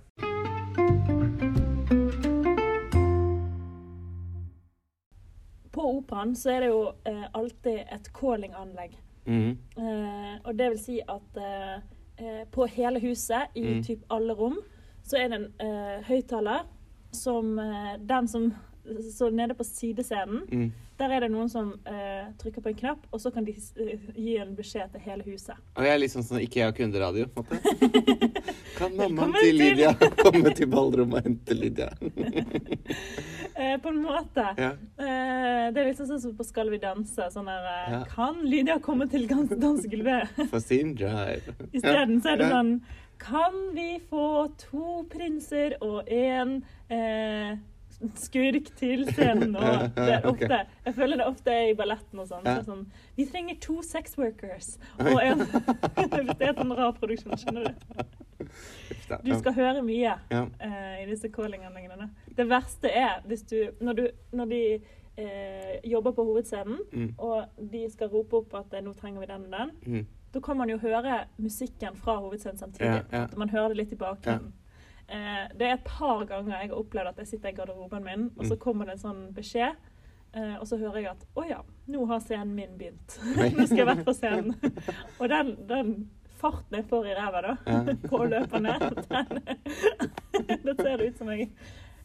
På 5.71 5.83
operaen 5.99 6.33
så 6.37 6.51
er 6.57 6.65
det 6.65 6.71
jo 6.73 6.81
eh, 7.07 7.27
alltid 7.37 7.85
et 7.95 8.09
calling-anlegg. 8.17 8.97
Mhm. 9.27 9.59
Eh, 9.77 10.39
og 10.45 10.57
det 10.57 10.71
vil 10.71 10.79
si 10.79 11.01
at 11.01 11.37
eh, 11.37 11.77
eh, 12.19 12.45
på 12.51 12.67
hele 12.69 13.01
huset, 13.01 13.49
i 13.55 13.61
Mm. 13.63 13.83
typ 13.85 14.05
alle 14.11 14.33
rom, 14.35 14.59
så 15.03 15.17
er 15.19 15.29
det 15.29 15.37
en 15.41 15.53
eh, 15.61 16.03
høyttaler 16.09 16.63
som 17.13 17.59
eh, 17.59 17.97
Den 17.99 18.29
som 18.29 18.55
Så 19.13 19.29
nede 19.31 19.55
på 19.55 19.63
sidescenen, 19.65 20.41
Mm. 20.51 20.73
der 20.99 21.11
er 21.13 21.21
det 21.21 21.31
noen 21.31 21.49
som 21.51 21.75
eh, 21.87 22.33
trykker 22.39 22.63
på 22.63 22.69
en 22.71 22.75
knapp, 22.75 23.07
og 23.13 23.21
så 23.21 23.31
kan 23.33 23.45
de 23.45 23.53
gi 24.17 24.37
en 24.39 24.57
beskjed 24.57 24.91
til 24.93 25.01
hele 25.01 25.23
huset. 25.23 25.55
Og 25.77 25.85
jeg 25.85 25.93
er 25.95 25.99
litt 25.99 26.11
sånn 26.11 26.25
som 26.25 26.39
Ikea 26.39 26.73
kunderadio, 26.73 27.27
på 27.27 27.45
en 27.45 27.61
måte. 27.61 28.43
Kan 28.79 28.97
mammaen 28.97 29.35
til- 29.39 29.59
Lydia 29.59 29.93
komme 30.25 30.55
til 30.57 30.67
ballrommet 30.67 31.15
og 31.15 31.23
hente 31.29 31.55
Lydia? 31.55 31.91
Eh, 33.61 33.77
på 33.83 33.89
en 33.93 33.99
måte. 34.03 34.45
Ja. 34.57 34.71
Eh, 34.73 35.67
det 35.75 35.83
er 35.83 35.89
liksom 35.91 36.07
sånn 36.09 36.21
som 36.23 36.35
på 36.39 36.47
Skal 36.49 36.71
vi 36.73 36.79
danse. 36.81 37.27
Sånn 37.35 37.49
der 37.51 37.67
eh, 37.69 37.93
Ja. 37.93 38.03
Kan 38.09 38.41
Lydia 38.49 38.79
komme 38.81 39.09
til 39.11 39.27
dans- 39.29 39.53
dansegulvet? 39.53 40.33
For 40.51 40.61
sin 40.65 40.95
drive. 40.97 41.53
Isteden 41.73 42.23
så 42.25 42.33
er 42.35 42.37
det 42.41 42.51
sånn 42.53 42.81
Kan 43.21 43.59
vi 43.77 43.99
få 44.11 44.49
to 44.57 45.03
prinser 45.13 45.75
og 45.85 46.09
én 46.09 46.63
eh, 46.89 47.59
skurk 48.17 48.71
til 48.81 49.05
scenen 49.13 49.53
nå? 49.53 49.61
Ofte, 50.31 50.63
jeg 50.87 50.95
føler 50.97 51.21
det 51.21 51.27
ofte 51.29 51.53
er 51.53 51.67
i 51.69 51.77
balletten 51.77 52.23
og 52.23 52.31
sånn. 52.31 52.47
Så 52.49 52.65
sånn 52.71 52.87
Vi 53.19 53.27
trenger 53.29 53.61
to 53.61 53.83
sex 53.85 54.17
workers 54.17 54.79
og 54.99 55.21
en 55.21 55.45
det 56.41 56.49
er 56.49 56.57
en 56.65 56.73
rar 56.73 56.97
produksjon, 56.97 57.37
skjønner 57.37 57.69
du. 57.69 58.01
Du 59.21 59.35
skal 59.37 59.53
høre 59.53 59.83
mye 59.85 60.15
Ja. 60.33 60.47
uh, 60.47 60.97
i 61.03 61.05
disse 61.11 61.29
calling-anleggene. 61.29 62.09
Det 62.41 62.47
verste 62.49 62.89
er 62.89 63.21
hvis 63.29 63.43
du 63.51 63.57
Når, 63.85 63.93
du, 63.99 64.07
når 64.33 64.49
de 64.55 64.61
eh, 65.21 65.75
jobber 65.91 66.13
på 66.17 66.25
hovedscenen, 66.25 66.79
Mm. 66.93 67.11
og 67.19 67.45
de 67.73 67.83
skal 67.93 68.09
rope 68.09 68.37
opp 68.41 68.55
at 68.55 68.75
eh, 68.79 68.81
'nå 68.83 68.95
trenger 68.97 69.21
vi 69.21 69.27
den 69.27 69.45
og 69.45 69.51
den', 69.59 69.75
Mm. 69.87 70.07
da 70.35 70.41
kan 70.41 70.57
man 70.57 70.69
jo 70.71 70.79
høre 70.79 71.25
musikken 71.39 71.97
fra 71.97 72.17
hovedscenen 72.21 72.59
samtidig. 72.59 73.03
Ja, 73.13 73.19
ja. 73.19 73.27
Man 73.37 73.49
hører 73.51 73.69
det 73.69 73.77
litt 73.77 73.93
i 73.93 73.97
bakgrunnen. 73.97 74.53
Eh, 75.09 75.49
det 75.59 75.67
er 75.67 75.73
et 75.75 75.85
par 75.85 76.25
ganger 76.25 76.61
jeg 76.61 76.69
har 76.71 76.77
opplevd 76.79 77.09
at 77.09 77.17
jeg 77.19 77.27
sitter 77.27 77.49
i 77.49 77.53
garderoben 77.53 78.05
min, 78.05 78.31
og 78.39 78.45
så 78.47 78.55
Mm. 78.55 78.59
kommer 78.61 78.85
det 78.87 78.93
en 78.93 78.99
sånn 78.99 79.33
beskjed. 79.35 79.75
Uh, 80.37 80.61
og 80.61 80.67
så 80.67 80.77
hører 80.79 80.97
jeg 80.97 81.07
at 81.11 81.25
'å 81.37 81.49
ja, 81.49 81.61
nå 81.89 82.07
har 82.07 82.21
scenen 82.21 82.55
min 82.55 82.79
begynt'. 82.79 83.19
Nå 83.59 83.67
skal 83.67 83.77
jeg 83.79 83.87
være 83.87 84.05
på 84.05 84.13
scenen. 84.15 84.55
og 85.21 85.29
den, 85.29 85.57
den 85.69 86.11
farten 86.39 86.77
jeg 86.77 86.85
får 86.85 87.07
i 87.07 87.15
ræva 87.15 87.41
da, 87.43 87.57
på 88.09 88.17
å 88.17 88.29
løpe 88.31 88.61
ned, 88.61 88.81
den, 88.81 90.63
da 90.65 90.75
ser 90.83 90.97
det 90.97 91.07
ut 91.09 91.19
som 91.19 91.29
jeg 91.29 91.51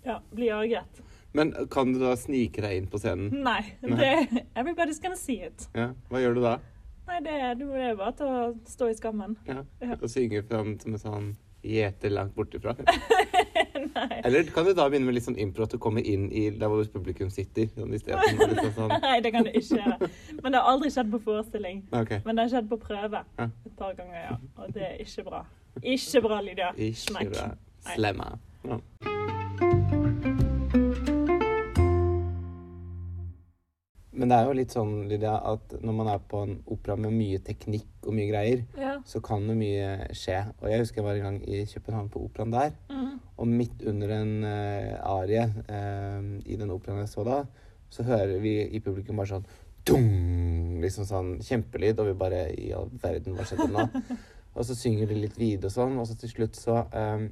ja, 0.06 0.19
bli 0.36 0.48
jaget. 0.52 1.02
Men 1.36 1.52
kan 1.74 1.92
du 1.94 2.00
da 2.00 2.13
snike 2.16 2.62
deg 2.63 2.78
inn 2.80 2.86
på 2.88 3.00
scenen? 3.02 3.42
Nei. 3.44 3.62
Det, 3.81 4.12
everybody's 4.56 5.02
gonna 5.04 5.18
see 5.19 5.42
it. 5.44 5.68
Ja. 5.75 5.90
Hva 6.10 6.22
gjør 6.24 6.38
du 6.38 6.46
da? 6.46 6.54
Nei, 7.10 7.18
det, 7.25 7.34
det 7.60 7.81
er 7.90 7.98
bare 8.00 8.13
til 8.18 8.30
å 8.31 8.46
stå 8.72 8.88
i 8.90 8.96
skammen. 8.98 9.36
Ja. 9.50 9.60
Og 10.00 10.07
synge 10.10 10.42
fram 10.48 10.78
som 10.81 10.96
en 10.96 11.02
sånn 11.04 11.28
gjeter 11.66 12.13
langt 12.13 12.34
bortifra? 12.38 12.74
Nei. 13.96 14.22
Eller 14.28 14.48
kan 14.54 14.66
du 14.68 14.72
da 14.75 14.88
begynne 14.89 15.08
med 15.10 15.15
litt 15.18 15.25
sånn 15.27 15.38
impro, 15.39 15.68
at 15.68 15.75
du 15.75 15.80
kommer 15.82 16.03
inn 16.08 16.25
i 16.36 16.48
der 16.56 16.72
hvor 16.72 16.88
publikum 16.94 17.30
sitter? 17.34 17.68
Sånn, 17.75 17.94
i 17.96 18.00
stedet 18.01 18.65
sånn 18.75 18.91
Nei, 19.06 19.18
det 19.25 19.32
kan 19.36 19.46
du 19.48 19.51
ikke 19.51 19.80
gjøre. 19.82 20.10
Men 20.41 20.56
det 20.56 20.62
har 20.63 20.72
aldri 20.72 20.91
skjedd 20.96 21.12
på 21.13 21.22
forestilling. 21.27 21.84
OK. 21.96 22.15
Men 22.25 22.32
det 22.39 22.48
har 22.48 22.53
skjedd 22.58 22.72
på 22.72 22.80
prøve 22.88 23.24
Ja. 23.38 23.50
et 23.51 23.75
par 23.80 23.96
ganger, 24.00 24.20
ja. 24.32 24.36
Og 24.62 24.74
det 24.75 24.88
er 24.94 24.98
ikke 25.06 25.27
bra. 25.30 25.44
Ikke 25.84 26.24
bra, 26.25 26.41
Lydia. 26.48 26.72
Ikke 26.77 27.03
Smekk. 27.10 27.36
bra. 27.36 27.48
Slemma. 27.94 28.32
Ja. 28.65 28.80
Men 34.25 34.32
det 34.32 34.38
er 34.41 34.48
jo 34.48 34.53
litt 34.58 34.74
sånn, 34.74 34.94
Lydia, 35.05 35.36
at 35.53 35.74
når 35.86 35.94
man 35.94 36.08
er 36.10 36.22
på 36.25 36.39
en 36.41 36.53
opera 36.74 36.96
med 36.98 37.13
mye 37.13 37.38
teknikk 37.46 38.08
og 38.08 38.15
mye 38.17 38.32
greier, 38.32 38.63
Ja. 38.74 38.96
så 39.05 39.22
kan 39.22 39.46
jo 39.46 39.53
mye 39.53 40.08
skje. 40.17 40.39
Og 40.63 40.72
jeg 40.72 40.79
husker 40.82 40.98
jeg 40.98 41.05
var 41.05 41.20
en 41.20 41.27
gang 41.27 41.38
i 41.46 41.60
København 41.70 42.10
på 42.10 42.24
operaen 42.25 42.50
der. 42.55 42.74
Mm. 42.89 43.20
Og 43.38 43.48
midt 43.48 43.86
under 43.86 44.15
en 44.15 44.34
uh, 44.41 45.20
arie 45.20 45.46
uh, 45.46 46.41
i 46.41 46.58
den 46.58 46.74
operaen 46.74 47.03
jeg 47.03 47.13
så 47.13 47.24
da, 47.24 47.46
så 47.88 48.01
hører 48.01 48.41
vi 48.41 48.58
i 48.65 48.82
publikum 48.82 49.22
bare 49.22 49.36
sånn 49.36 49.46
dung, 49.86 50.82
liksom 50.82 51.05
sånn 51.05 51.34
kjempelyd, 51.46 52.01
og 52.01 52.10
vi 52.10 52.17
bare 52.25 52.44
I 52.58 52.72
all 52.74 52.89
verden, 52.89 53.38
hva 53.38 53.46
skjedde 53.46 53.70
nå? 53.70 53.86
og 54.55 54.65
så 54.65 54.74
synger 54.74 55.05
de 55.05 55.22
litt 55.22 55.38
videre 55.38 55.70
og 55.70 55.77
sånn, 55.77 56.00
og 56.01 56.10
så 56.10 56.17
til 56.17 56.34
slutt 56.34 56.58
så 56.58 56.82
eh, 56.89 57.27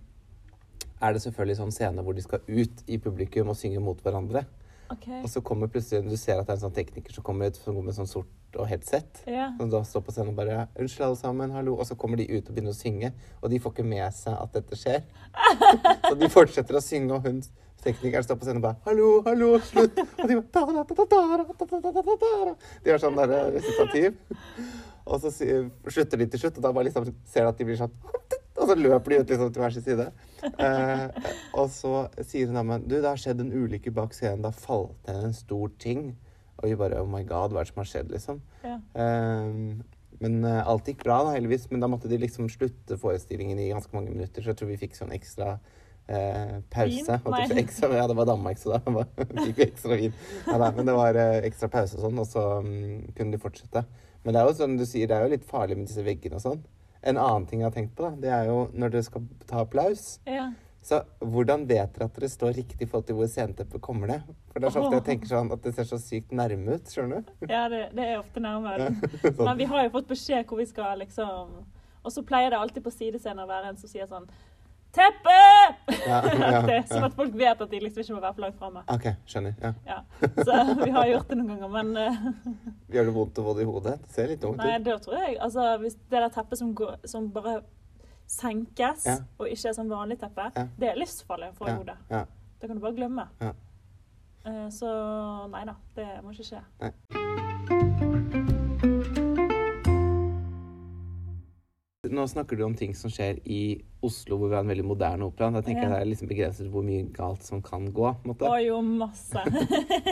er 1.01 1.13
det 1.17 1.25
selvfølgelig 1.25 1.57
sånn 1.57 1.73
scene 1.73 2.05
hvor 2.05 2.13
de 2.13 2.21
skal 2.21 2.45
ut 2.45 2.85
i 2.85 3.01
publikum 3.01 3.49
og 3.49 3.57
synge 3.57 3.81
mot 3.81 3.97
hverandre. 3.97 4.45
Okay. 4.93 5.21
Og 5.23 5.29
så 5.29 5.41
kommer 5.45 5.71
plutselig 5.71 6.09
du 6.09 6.17
ser 6.19 6.39
at 6.39 6.47
det 6.47 6.53
er 6.53 6.59
en 6.59 6.65
sånn 6.67 6.75
tekniker 6.75 7.15
som 7.15 7.25
kommer 7.25 7.49
ut 7.49 7.59
som 7.59 7.77
går 7.77 7.87
med 7.87 7.97
sånn 7.97 8.09
sort 8.09 8.59
og 8.59 8.67
headset. 8.69 9.23
Yeah. 9.25 9.55
Som 9.57 9.71
da 9.73 9.81
står 9.87 10.03
på 10.05 10.13
scenen 10.13 10.33
og 10.33 10.37
bare 10.37 10.67
'Unnskyld, 10.75 11.05
alle 11.07 11.17
sammen. 11.17 11.51
Hallo.' 11.51 11.79
Og 11.79 11.87
så 11.89 11.95
kommer 11.95 12.17
de 12.17 12.29
ut 12.29 12.49
og 12.49 12.55
begynner 12.55 12.75
å 12.75 12.77
synge, 12.77 13.13
og 13.41 13.49
de 13.49 13.59
får 13.59 13.73
ikke 13.73 13.89
med 13.89 14.13
seg 14.13 14.37
at 14.37 14.53
dette 14.53 14.77
skjer. 14.77 15.01
så 16.07 16.13
de 16.19 16.29
fortsetter 16.29 16.77
å 16.77 16.81
synge, 16.81 17.13
og 17.13 17.25
hun 17.25 17.41
teknikeren 17.83 18.23
står 18.23 18.37
på 18.39 18.45
scenen 18.45 18.61
og 18.61 18.67
bare 18.69 18.77
'Hallo, 18.85 19.23
hallo, 19.25 19.59
slutt.' 19.59 19.99
Og 20.21 20.27
de 20.27 20.35
bare 20.35 20.45
De 22.83 22.91
har 22.91 22.99
sånn 22.99 23.17
derre 23.17 23.51
resultativ. 23.57 24.13
Og 25.05 25.19
så 25.19 25.31
slutter 25.89 26.17
de 26.17 26.25
til 26.27 26.39
slutt, 26.39 26.57
og 26.57 26.63
da 26.63 26.71
bare 26.71 26.85
liksom 26.85 27.05
ser 27.25 27.43
de 27.43 27.47
at 27.47 27.57
de 27.57 27.65
blir 27.65 27.75
sånn 27.75 27.91
og 28.63 28.69
så 28.69 28.77
løper 28.79 29.11
de 29.11 29.21
ut 29.21 29.31
liksom 29.33 29.49
til 29.53 29.63
hver 29.63 29.73
sin 29.75 29.85
side. 29.85 30.09
Eh, 30.43 31.31
og 31.59 31.67
så 31.73 32.05
sier 32.23 32.47
hun 32.47 32.59
damen 32.59 32.85
du, 32.87 32.95
det 32.95 33.09
har 33.09 33.19
skjedd 33.19 33.43
en 33.43 33.51
ulykke 33.51 33.91
bak 33.95 34.15
scenen. 34.15 34.45
Da 34.45 34.53
falt 34.55 34.95
det 35.07 35.17
en 35.19 35.35
stor 35.35 35.73
ting. 35.83 36.13
Og 36.61 36.69
vi 36.69 36.79
bare 36.79 37.01
oh 37.03 37.09
my 37.09 37.25
god, 37.27 37.51
hva 37.51 37.63
er 37.63 37.67
det 37.67 37.73
som 37.73 37.81
har 37.83 37.89
skjedd, 37.89 38.13
liksom? 38.13 38.39
ja. 38.63 38.77
Eh, 38.95 39.83
men 40.23 40.43
eh, 40.47 40.61
alt 40.69 40.87
gikk 40.87 41.03
bra, 41.03 41.19
da, 41.27 41.35
heldigvis. 41.35 41.67
Men 41.71 41.83
da 41.83 41.89
måtte 41.91 42.11
de 42.11 42.19
liksom 42.21 42.47
slutte 42.51 42.97
forestillingen 43.01 43.59
i 43.59 43.71
ganske 43.73 43.91
mange 43.95 44.13
minutter. 44.13 44.43
Så 44.43 44.53
jeg 44.53 44.61
tror 44.61 44.71
vi 44.71 44.79
fikk 44.79 44.95
sånn 44.95 45.11
ekstra 45.15 45.57
eh, 46.07 46.59
pause. 46.73 47.19
Ekstra, 47.59 47.89
ja, 47.97 48.07
det 48.07 48.17
var 48.17 48.29
Danmark, 48.29 48.61
så 48.61 48.77
da 48.77 49.05
fikk 49.45 49.59
vi 49.59 49.67
ekstra 49.67 49.99
vin. 49.99 50.15
Ja, 50.47 50.57
nei, 50.61 50.71
men 50.77 50.87
det 50.89 50.95
var 50.97 51.19
eh, 51.19 51.41
ekstra 51.49 51.71
pause 51.73 51.99
og 51.99 52.07
sånn, 52.07 52.23
og 52.23 52.29
så 52.29 52.45
um, 52.63 53.03
kunne 53.17 53.35
de 53.35 53.41
fortsette. 53.41 53.85
Men 54.23 54.35
det 54.35 54.41
er 54.41 54.47
jo 54.47 54.55
sånn 54.61 54.79
du 54.79 54.85
sier, 54.87 55.09
det 55.09 55.17
er 55.17 55.27
jo 55.27 55.35
litt 55.35 55.47
farlig 55.47 55.79
med 55.79 55.89
disse 55.89 56.05
veggene 56.05 56.39
og 56.39 56.45
sånn. 56.45 56.63
En 57.03 57.19
annen 57.19 57.47
ting 57.49 57.61
jeg 57.61 57.67
har 57.67 57.75
tenkt 57.75 57.95
på, 57.97 58.07
da, 58.07 58.15
det 58.23 58.31
er 58.31 58.49
jo 58.49 58.67
når 58.73 58.93
dere 58.93 59.05
skal 59.07 59.25
ta 59.49 59.63
applaus. 59.65 60.05
Ja. 60.29 60.51
Så 60.83 60.99
hvordan 61.19 61.63
vet 61.67 61.93
dere 61.95 62.09
at 62.09 62.17
dere 62.17 62.27
står 62.27 62.57
riktig 62.57 62.83
i 62.83 62.87
forhold 62.89 63.05
til 63.07 63.15
hvor 63.15 63.29
sceneteppet 63.31 63.81
kommer 63.83 64.09
ned? 64.11 64.25
For 64.51 64.59
det 64.59 64.67
er 64.67 64.75
så 64.75 64.81
ofte 64.83 64.97
jeg 64.97 65.05
tenker 65.07 65.31
sånn 65.31 65.51
at 65.55 65.63
det 65.63 65.71
ser 65.77 65.87
så 65.87 65.99
sykt 66.01 66.33
nærme 66.35 66.75
ut, 66.75 66.91
skjønner 66.91 67.23
du? 67.23 67.45
Ja, 67.47 67.63
det, 67.71 67.85
det 67.95 68.07
er 68.09 68.17
ofte 68.19 68.43
nærmere. 68.43 68.89
Sånn. 69.23 69.45
Men 69.45 69.61
vi 69.61 69.69
har 69.71 69.87
jo 69.87 69.93
fått 69.95 70.11
beskjed 70.11 70.43
hvor 70.49 70.59
vi 70.59 70.67
skal 70.67 70.99
liksom 70.99 71.55
Og 72.03 72.11
så 72.11 72.25
pleier 72.27 72.51
det 72.51 72.59
alltid 72.59 72.83
på 72.83 72.91
sidescenen 72.91 73.45
å 73.45 73.47
være 73.47 73.71
en 73.71 73.79
som 73.79 73.91
sier 73.91 74.09
sånn 74.11 74.27
Teppe! 74.93 75.39
Ja, 76.07 76.17
ja, 76.53 76.61
det. 76.67 76.77
Sånn 76.89 77.05
at 77.07 77.15
folk 77.17 77.33
vet 77.39 77.61
at 77.65 77.69
de 77.71 77.79
liksom 77.83 78.03
ikke 78.03 78.15
må 78.17 78.21
være 78.23 78.33
for 78.37 78.45
langt 78.45 78.57
framme. 78.59 78.83
OK, 78.93 79.07
skjønner. 79.29 79.53
Ja. 79.63 79.71
Ja. 79.87 79.97
Så 80.43 80.57
vi 80.83 80.89
har 80.95 81.07
gjort 81.11 81.29
det 81.31 81.37
noen 81.39 81.51
ganger, 81.53 81.71
men 81.73 81.93
eh, 81.97 82.25
Gjør 82.95 83.09
det 83.09 83.15
vondt 83.17 83.39
å 83.41 83.45
få 83.47 83.55
det 83.57 83.65
i 83.65 83.69
hodet? 83.69 83.95
Det 84.07 84.15
ser 84.17 84.31
litt 84.33 84.41
tungt 84.43 84.61
Nei, 84.61 84.75
det 84.85 84.97
tror 85.05 85.17
jeg 85.19 85.37
Altså, 85.43 85.67
hvis 85.83 85.95
det 86.01 86.19
der 86.23 86.29
teppet 86.35 86.61
som, 86.61 86.73
går, 86.77 86.95
som 87.09 87.29
bare 87.35 87.57
senkes, 88.33 89.05
og 89.37 89.49
ikke 89.51 89.69
er 89.69 89.75
sånn 89.77 89.91
vanlig 89.91 90.17
teppe, 90.21 90.47
det 90.79 90.89
er 90.93 90.99
livsfarlig 91.01 91.51
i 91.51 91.69
Ja, 91.69 91.77
hodet. 91.77 91.97
Det 92.59 92.69
kan 92.71 92.79
du 92.79 92.83
bare 92.85 92.95
glemme. 92.97 93.27
Ja. 93.43 93.51
Eh, 94.47 94.67
Så 94.71 94.89
nei 95.51 95.65
da, 95.69 95.75
det 95.99 96.09
må 96.23 96.31
ikke 96.35 96.47
skje. 96.53 97.82
Nå 102.11 102.25
snakker 102.27 102.57
du 102.59 102.63
om 102.65 102.73
ting 102.75 102.91
som 102.99 103.07
skjer 103.11 103.37
i 103.47 103.77
Oslo, 104.03 104.35
hvor 104.35 104.49
vi 104.51 104.57
har 104.57 104.65
en 104.65 104.71
veldig 104.73 104.83
moderne 104.83 105.23
opera. 105.23 105.47
Da 105.55 105.61
tenker 105.63 105.83
Ja. 105.83 105.87
jeg 105.87 105.91
det 105.93 106.01
er 106.01 106.09
liksom 106.11 106.27
begrenset 106.27 106.67
hvor 106.69 106.83
mye 106.83 107.05
galt 107.15 107.43
som 107.43 107.61
kan 107.61 107.85
gå. 107.93 108.09
måte. 108.25 108.41
Og 108.43 108.59
jo 108.59 108.81
masse. 108.81 109.39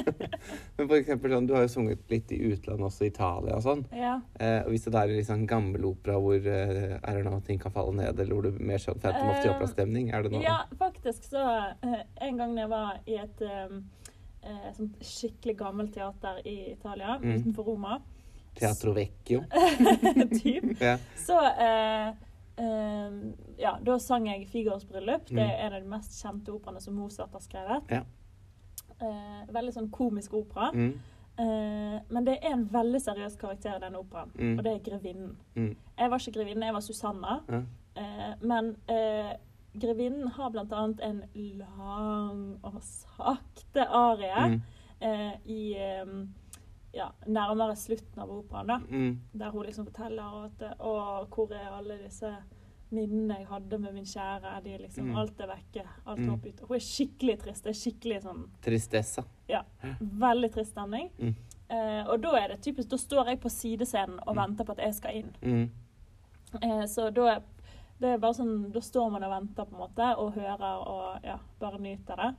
Men 0.77 0.87
for 0.87 0.95
eksempel 0.95 1.31
sånn, 1.35 1.47
du 1.47 1.53
har 1.53 1.63
jo 1.63 1.73
sunget 1.73 1.99
litt 2.09 2.31
i 2.31 2.37
utlandet, 2.53 2.85
også 2.87 3.05
Italia 3.09 3.57
og 3.57 3.63
sånn. 3.65 3.83
ja. 3.91 4.21
Eh, 4.39 4.61
og 4.63 4.69
hvis 4.71 4.85
det 4.87 4.95
er 4.95 5.23
sånn 5.27 5.45
gammel 5.45 5.83
opera 5.83 6.15
hvor 6.17 6.39
eh, 6.39 6.95
er 7.03 7.11
det 7.19 7.25
noe 7.25 7.41
ting 7.43 7.59
kan 7.59 7.71
falle 7.75 7.91
ned, 7.93 8.17
eller 8.17 8.33
hvor 8.35 8.43
du 8.43 8.53
er 8.55 8.63
mer 8.71 8.77
sånn 8.79 8.97
Phantom 9.01 9.27
of 9.27 9.41
the 9.43 9.49
Eh, 9.49 9.55
Opera-stemning, 9.57 10.13
er 10.13 10.23
det 10.23 10.31
noe? 10.31 10.41
Ja, 10.41 10.61
faktisk 10.79 11.27
så 11.27 11.43
eh, 11.83 12.03
En 12.21 12.37
gang 12.37 12.55
da 12.55 12.61
jeg 12.61 12.69
var 12.69 13.01
i 13.05 13.17
et 13.19 13.41
um, 13.41 13.83
eh, 14.43 14.71
sånt 14.77 14.95
skikkelig 15.03 15.57
gammelt 15.59 15.91
teater 15.93 16.39
i 16.45 16.71
Italia, 16.71 17.19
Mm. 17.19 17.35
utenfor 17.35 17.65
Roma, 17.67 17.99
Teatro 18.55 18.93
Vecchio. 18.93 19.43
typ, 20.43 20.81
Ja. 20.81 20.97
så 21.15 21.37
eh, 21.59 22.07
eh, 22.57 23.11
Ja, 23.59 23.77
da 23.85 23.97
sang 23.99 24.25
jeg 24.27 24.47
'Figaros 24.47 24.85
bryllup'. 24.85 25.25
Det 25.29 25.31
Mm. 25.37 25.49
er 25.49 25.65
en 25.67 25.73
av 25.73 25.81
de 25.81 25.87
mest 25.89 26.11
kjente 26.25 26.49
operaene 26.51 26.81
som 26.81 26.93
Mozart 26.93 27.31
har 27.31 27.39
skrevet. 27.39 27.83
Ja. 27.91 28.01
Eh, 29.01 29.47
veldig 29.53 29.73
sånn 29.73 29.89
komisk 29.91 30.33
opera. 30.33 30.71
Mm, 30.73 30.99
Eh, 31.39 31.99
men 32.09 32.25
det 32.25 32.37
er 32.43 32.51
en 32.53 32.65
veldig 32.69 32.99
seriøs 33.01 33.35
karakter 33.39 33.75
i 33.75 33.79
denne 33.79 33.97
operaen, 33.97 34.31
Mm. 34.35 34.57
og 34.57 34.63
det 34.63 34.73
er 34.73 34.91
grevinnen. 34.91 35.37
mm, 35.55 35.75
Jeg 35.97 36.09
var 36.09 36.17
ikke 36.17 36.31
grevinnen, 36.33 36.63
jeg 36.63 36.73
var 36.73 36.79
Susanna. 36.81 37.39
ja. 37.49 37.61
Eh, 37.95 38.33
men 38.41 38.75
eh, 38.89 39.33
grevinnen 39.79 40.27
har 40.27 40.49
blant 40.51 40.71
annet 40.73 40.99
en 41.01 41.23
lang 41.33 42.59
og 42.63 42.81
sakte 42.83 43.87
arie 43.87 44.47
Mm, 44.49 44.61
i 45.45 45.75
ja, 46.93 47.11
nærmere 47.27 47.75
slutten 47.75 48.19
av 48.19 48.29
operaen, 48.29 48.67
da. 48.67 48.77
mm, 48.79 49.19
Der 49.33 49.51
hun 49.51 49.65
liksom 49.65 49.85
forteller 49.85 50.45
at 50.45 50.79
Å, 50.79 51.27
hvor 51.29 51.51
er 51.53 51.69
alle 51.71 51.97
disse 52.03 52.33
minnene 52.91 53.37
jeg 53.39 53.47
hadde 53.47 53.79
med 53.79 53.93
min 53.93 54.03
kjære? 54.03 54.63
De 54.63 54.77
liksom, 54.77 55.05
Mm. 55.07 55.15
Alt 55.17 55.39
er 55.39 55.47
vekke. 55.47 55.85
Alt 56.05 56.19
Mm. 56.19 56.27
er 56.29 56.33
opp 56.33 56.45
ut. 56.45 56.59
Hun 56.67 56.75
er 56.75 56.79
skikkelig 56.79 57.39
trist. 57.39 57.63
Det 57.63 57.69
er 57.69 57.79
skikkelig 57.91 58.21
sånn 58.23 58.49
Tristesse. 58.61 59.23
ja, 59.47 59.63
veldig 60.01 60.51
trist 60.51 60.71
stemning. 60.71 61.09
Mm. 61.19 61.35
Eh, 61.69 62.03
og 62.09 62.21
da 62.21 62.35
er 62.35 62.47
det 62.49 62.61
typisk, 62.61 62.89
da 62.89 62.97
står 62.97 63.25
jeg 63.27 63.39
på 63.39 63.49
sidescenen 63.49 64.19
og 64.27 64.35
Mm. 64.35 64.41
venter 64.57 64.63
på 64.65 64.71
at 64.71 64.77
jeg 64.79 64.93
skal 64.95 65.11
inn. 65.15 65.33
Mm, 65.41 65.69
Eh, 66.61 66.83
så 66.85 67.13
da 67.13 67.21
er 67.37 67.41
det 68.01 68.09
er 68.09 68.17
bare 68.17 68.33
sånn, 68.33 68.71
Da 68.73 68.79
står 68.81 69.09
man 69.11 69.23
og 69.23 69.29
venter 69.31 69.63
på 69.65 69.71
en 69.73 69.79
måte, 69.87 70.17
og 70.17 70.33
hører 70.33 70.87
og 70.87 71.19
ja, 71.23 71.37
bare 71.59 71.77
nyter 71.79 72.15
det. 72.17 72.35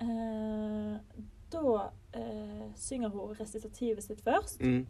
Eh, 0.00 0.98
da 1.50 1.90
eh, 2.16 2.66
synger 2.76 3.08
hun 3.12 3.34
resitativet 3.38 4.02
sitt 4.04 4.20
først. 4.24 4.60
mm, 4.60 4.86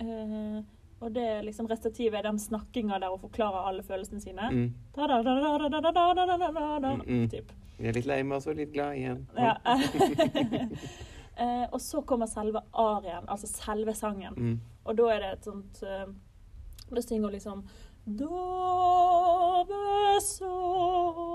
Eh, 0.00 0.62
og 1.00 1.12
det 1.14 1.44
liksom 1.44 1.66
resitativet 1.70 2.14
er 2.18 2.22
den 2.26 2.38
snakkinga 2.38 2.96
der 2.98 3.08
hun 3.12 3.18
forklarer 3.20 3.68
alle 3.68 3.82
følelsene 3.86 4.20
sine. 4.20 4.48
mm. 4.50 4.74
Da-da-da-da-da-da-da-da-da-da, 4.96 6.94
Mm, 6.94 7.02
mm. 7.06 7.28
Typ. 7.30 7.52
Jeg 7.78 7.88
er 7.88 7.92
litt 7.92 8.06
lei 8.06 8.22
meg 8.22 8.36
og 8.36 8.42
så 8.42 8.52
litt 8.56 8.72
glad 8.72 8.94
igjen. 8.96 9.26
Ja. 9.38 9.54
eh, 11.36 11.66
og 11.72 11.80
så 11.80 12.02
kommer 12.06 12.26
selve 12.30 12.60
arien, 12.72 13.24
altså 13.28 13.46
selve 13.50 13.94
sangen. 13.94 14.34
Mm, 14.36 14.60
Og 14.86 14.96
da 14.96 15.02
er 15.14 15.18
det 15.20 15.30
et 15.32 15.44
sånt 15.44 15.82
eh, 15.82 16.06
Da 16.94 17.00
synger 17.02 17.22
hun 17.24 17.32
liksom 17.32 17.64
Dove 18.84 20.20
sono 20.20 21.33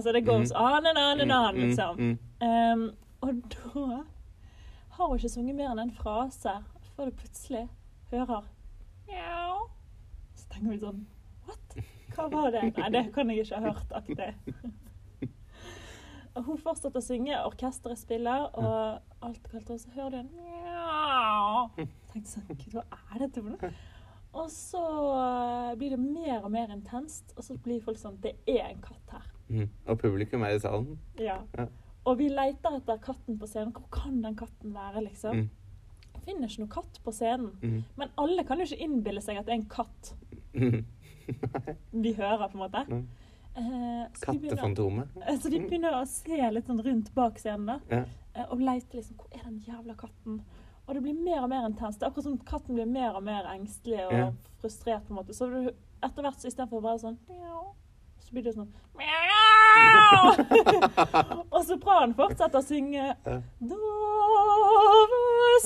Altså, 0.00 0.12
det 0.16 0.22
går 0.24 0.38
mm. 0.38 0.52
on 0.56 0.74
an 0.78 0.86
and 0.86 0.98
on 0.98 1.20
and 1.20 1.32
on, 1.32 1.56
liksom. 1.60 1.98
Em, 2.40 2.84
og 3.20 3.34
da 3.52 3.82
har 4.90 5.06
hun 5.06 5.18
ikke 5.18 5.28
sunget 5.28 5.56
mer 5.58 5.74
enn 5.74 5.82
en 5.82 5.90
frase 5.92 6.54
før 6.94 7.10
du 7.10 7.18
plutselig 7.18 7.66
hører 8.08 8.46
Mjau. 9.10 9.66
Så 10.40 10.46
tenker 10.54 10.70
vi 10.72 10.78
sånn 10.80 11.02
What? 11.44 11.76
Hva 12.14 12.26
var 12.32 12.48
det? 12.54 12.62
Nei, 12.78 12.88
det 12.94 13.02
kan 13.12 13.28
jeg 13.28 13.44
ikke 13.44 13.60
ha 13.60 13.74
hørt. 13.74 13.92
aktig. 13.92 14.30
Og 16.38 16.48
hun 16.48 16.62
fortsatte 16.64 16.96
å 16.96 17.04
synge, 17.04 17.36
orkesteret 17.44 18.00
spiller, 18.00 18.46
og 18.56 19.26
alt 19.26 19.52
kalt 19.52 19.74
og 19.74 19.82
så 19.82 19.92
hører 19.98 20.14
du 20.14 20.18
en 20.22 20.32
mjau. 20.38 21.84
Tenkte 22.14 22.38
sånn 22.38 22.48
Gud, 22.54 22.78
hva 22.78 22.86
er 23.10 23.26
dette 23.26 23.42
for 23.42 23.52
noe? 23.52 23.72
Og 24.40 24.48
så 24.54 24.86
blir 25.76 25.92
det 25.92 26.00
mer 26.00 26.40
og 26.40 26.54
mer 26.56 26.72
intenst, 26.72 27.36
og 27.36 27.44
så 27.44 27.58
blir 27.60 27.84
folk 27.84 28.00
sånn 28.00 28.16
Det 28.24 28.38
er 28.48 28.70
en 28.70 28.80
katt 28.88 29.18
her. 29.18 29.28
Mm. 29.50 29.68
Og 29.88 29.98
publikum 29.98 30.42
er 30.46 30.56
i 30.56 30.60
salen. 30.62 30.98
Ja. 31.18 31.40
Ja. 31.58 31.66
Og 32.06 32.16
vi 32.18 32.28
leter 32.32 32.78
etter 32.78 32.98
katten 33.04 33.36
på 33.38 33.46
scenen. 33.50 33.72
Hvor 33.76 33.88
kan 33.92 34.22
den 34.24 34.36
katten 34.36 34.72
være, 34.74 35.02
liksom? 35.04 35.36
Mm. 35.42 35.50
Finner 36.24 36.48
ikke 36.48 36.62
noe 36.64 36.72
katt 36.72 37.00
på 37.04 37.12
scenen. 37.12 37.50
Mm. 37.62 37.82
Men 37.96 38.08
alle 38.18 38.44
kan 38.48 38.58
jo 38.58 38.64
ikke 38.68 38.82
innbille 38.86 39.20
seg 39.24 39.36
at 39.40 39.46
det 39.46 39.52
er 39.56 39.60
en 39.62 39.68
katt 39.68 40.14
Mm. 40.54 40.84
vi 42.04 42.12
hører, 42.16 42.48
på 42.50 42.56
en 42.58 42.62
måte. 42.64 42.80
Mm. 42.88 43.04
Eh, 43.60 44.06
Kattefantomet. 44.22 45.08
eh, 45.28 45.36
så 45.38 45.50
de 45.50 45.60
begynner 45.62 45.94
å 46.00 46.06
se 46.08 46.38
litt 46.50 46.66
sånn 46.66 46.80
rundt 46.82 47.12
bak 47.14 47.38
scenen, 47.38 47.66
da. 47.66 47.76
Ja. 47.90 48.04
eh, 48.34 48.46
Og 48.50 48.58
leite 48.62 48.96
liksom 48.98 49.16
Hvor 49.20 49.28
er 49.38 49.44
den 49.44 49.60
jævla 49.66 49.94
katten? 49.98 50.40
Og 50.88 50.94
det 50.96 51.02
blir 51.04 51.14
mer 51.14 51.44
og 51.44 51.50
mer 51.52 51.66
intenst. 51.68 52.00
Det 52.00 52.06
er 52.06 52.10
akkurat 52.10 52.24
som 52.26 52.38
katten 52.38 52.74
blir 52.74 52.86
mer 52.90 53.14
og 53.14 53.22
mer 53.22 53.46
engstelig 53.52 54.00
og 54.08 54.12
Ja. 54.12 54.32
frustrert, 54.62 55.04
på 55.06 55.10
en 55.14 55.20
måte. 55.20 55.34
Så 55.34 55.46
du, 55.50 55.70
etter 56.02 56.22
hvert 56.22 56.40
så 56.40 56.48
istedenfor 56.50 56.82
bare 56.82 56.98
sånn 56.98 57.18
så 58.20 58.32
blir 58.32 58.42
det 58.44 58.54
sånn 58.54 58.68
mjau! 58.98 59.29
og 61.54 61.62
sopranen 61.66 62.14
fortsetter 62.18 62.58
å 62.60 62.64
synge 62.64 63.14
Dove 63.60 64.00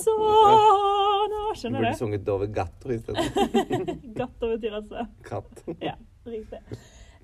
Dove 0.05 1.55
Skjønner 1.55 1.79
Du 1.79 1.85
burde 1.85 1.95
sunget 1.99 2.27
Dove 2.27 2.49
Gatto 2.55 2.93
isteden. 2.95 3.95
Gatter 4.17 4.57
betyr 4.57 4.77
altså 4.81 5.07
Katt. 5.27 5.65
Ja, 5.81 5.95
riktig. 6.27 6.61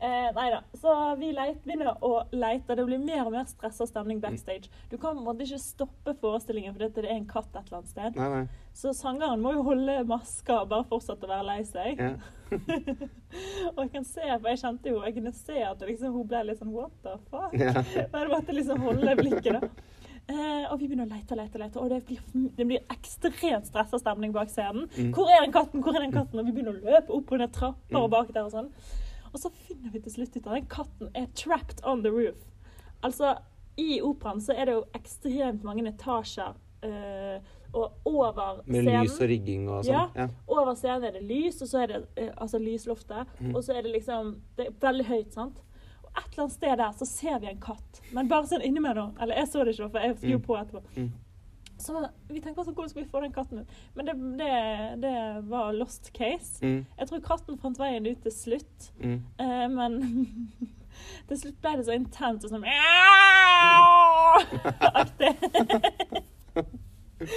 Eh, 0.00 0.28
nei 0.36 0.46
da. 0.52 0.62
Så 0.80 0.92
vi 1.20 1.32
leit, 1.36 1.58
begynner 1.66 1.92
å 2.04 2.22
leite. 2.32 2.76
Det 2.78 2.86
blir 2.88 3.00
mer 3.02 3.26
og 3.26 3.34
mer 3.34 3.44
stressa 3.50 3.84
stemning 3.88 4.20
backstage. 4.22 4.70
Du 4.88 4.96
kan 4.96 5.12
på 5.12 5.20
en 5.20 5.26
måte 5.26 5.44
ikke 5.44 5.60
stoppe 5.60 6.14
forestillingen 6.22 6.72
fordi 6.76 6.88
det 6.96 7.10
er 7.10 7.18
en 7.18 7.28
katt 7.28 7.50
et 7.52 7.66
eller 7.66 7.82
annet 7.82 7.92
sted. 7.92 8.16
Nei, 8.16 8.30
nei. 8.38 8.44
Så 8.72 8.92
sangeren 8.96 9.40
må 9.42 9.52
jo 9.56 9.62
holde 9.66 10.04
maska 10.08 10.60
og 10.62 10.68
bare 10.70 10.86
fortsette 10.88 11.26
å 11.26 11.30
være 11.30 11.46
lei 11.48 11.62
seg. 11.68 11.98
Ja. 11.98 12.12
og 13.74 13.80
jeg 13.84 13.90
kan 13.92 14.04
se, 14.06 14.24
for 14.26 14.48
jeg 14.50 14.58
kjente 14.58 14.90
jo 14.90 15.02
Jeg 15.04 15.14
kunne 15.14 15.30
se 15.36 15.58
at 15.62 15.82
liksom, 15.86 16.14
hun 16.16 16.24
ble 16.26 16.40
litt 16.48 16.58
sånn 16.58 16.72
What 16.74 16.94
the 17.04 17.12
fuck? 17.30 17.52
Ja. 17.54 17.82
Bare 18.14 18.30
måtte 18.32 18.56
liksom 18.56 18.82
holde 18.82 19.12
blikket, 19.20 19.60
da. 19.60 19.68
Eh, 20.30 20.64
og 20.70 20.76
vi 20.80 20.88
begynner 20.90 21.06
å 21.08 21.10
lete 21.10 21.34
og 21.34 21.40
lete, 21.40 21.58
lete, 21.62 21.80
og 21.82 21.90
det 21.90 22.00
blir, 22.06 22.20
det 22.58 22.66
blir 22.68 22.82
ekstremt 22.94 23.66
stressa 23.66 23.98
stemning 23.98 24.30
bak 24.34 24.50
scenen. 24.52 24.84
Mm. 24.94 25.08
Hvor 25.16 25.30
er 25.34 25.42
den 25.44 25.54
katten? 25.54 25.82
Hvor 25.82 25.96
er 25.98 26.04
den 26.04 26.14
katten? 26.14 26.38
Og 26.42 26.46
vi 26.46 26.54
begynner 26.54 26.76
å 26.76 26.84
løpe 26.92 27.14
opp 27.16 27.32
og 27.34 27.40
ned 27.42 27.54
trapper 27.56 27.96
Mm. 27.96 28.02
og 28.04 28.10
bak 28.14 28.30
der 28.36 28.46
og 28.46 28.52
sånn. 28.54 28.68
Og 29.32 29.38
så 29.42 29.50
finner 29.64 29.90
vi 29.94 30.02
til 30.04 30.14
slutt 30.14 30.36
ut 30.36 30.44
at 30.46 30.52
den 30.54 30.68
katten 30.70 31.10
er 31.18 31.26
trapped 31.38 31.82
on 31.86 32.02
the 32.06 32.12
roof. 32.14 32.38
Altså, 33.06 33.36
i 33.80 33.98
operaen 34.04 34.42
så 34.44 34.54
er 34.54 34.66
det 34.70 34.74
jo 34.78 34.84
ekstremt 34.98 35.66
mange 35.66 35.86
etasjer. 35.90 36.54
eh, 36.82 37.40
og 37.74 37.92
over 38.04 38.62
Med 38.66 38.84
lys 38.84 39.16
og 39.20 39.28
rigging 39.28 39.68
og 39.68 39.84
sånn. 39.84 39.94
Ja. 39.94 40.08
Ja. 40.16 40.28
over 40.48 40.74
scenen 40.74 41.04
er 41.04 41.12
det 41.18 41.22
lys, 41.28 41.60
og 41.62 41.68
så 41.68 41.82
er 41.82 41.86
det 41.86 42.00
eh, 42.16 42.30
altså 42.36 42.58
lysloftet. 42.58 43.26
Mm. 43.40 43.54
Og 43.56 43.62
så 43.64 43.74
er 43.76 43.82
det 43.82 43.92
liksom 43.94 44.36
Det 44.56 44.66
er 44.66 44.72
veldig 44.80 45.06
høyt, 45.06 45.32
sant. 45.32 45.56
Og 46.04 46.10
et 46.16 46.24
eller 46.32 46.42
annet 46.44 46.52
sted 46.56 46.76
der 46.78 46.92
så 46.98 47.06
ser 47.06 47.38
vi 47.40 47.46
en 47.52 47.60
katt. 47.60 48.00
Men 48.12 48.28
bare 48.28 48.46
sånn 48.50 48.62
innimellom. 48.66 49.12
Eller 49.20 49.34
jeg 49.42 49.48
så 49.52 49.64
det 49.64 49.74
ikke, 49.78 49.90
for 49.90 49.98
jeg 50.00 50.16
skrur 50.18 50.38
Mm. 50.38 50.46
på 50.46 50.56
etterpå. 50.58 50.82
Mm. 50.96 51.10
Så 51.80 51.94
vi 52.28 52.40
tenkte 52.44 52.64
sånn 52.66 52.74
hvordan 52.74 52.90
skal 52.90 53.02
vi 53.04 53.08
få 53.08 53.20
den 53.22 53.32
katten 53.32 53.58
ut? 53.62 53.68
Men 53.96 54.04
det, 54.06 54.14
det, 54.38 55.00
det 55.00 55.14
var 55.48 55.72
lost 55.72 56.10
case. 56.12 56.60
Mm. 56.60 56.84
Jeg 56.98 57.08
tror 57.08 57.20
katten 57.24 57.56
fant 57.62 57.78
veien 57.80 58.06
ut 58.06 58.20
til 58.22 58.32
slutt, 58.32 58.90
Mm. 59.00 59.22
eh, 59.38 59.68
men 59.68 60.00
til 61.28 61.36
slutt 61.38 61.60
ble 61.62 61.76
det 61.78 61.86
så 61.86 61.94
intenst 61.96 62.44
og 62.44 62.50
sånn 62.50 62.64
Aktig. 65.00 65.32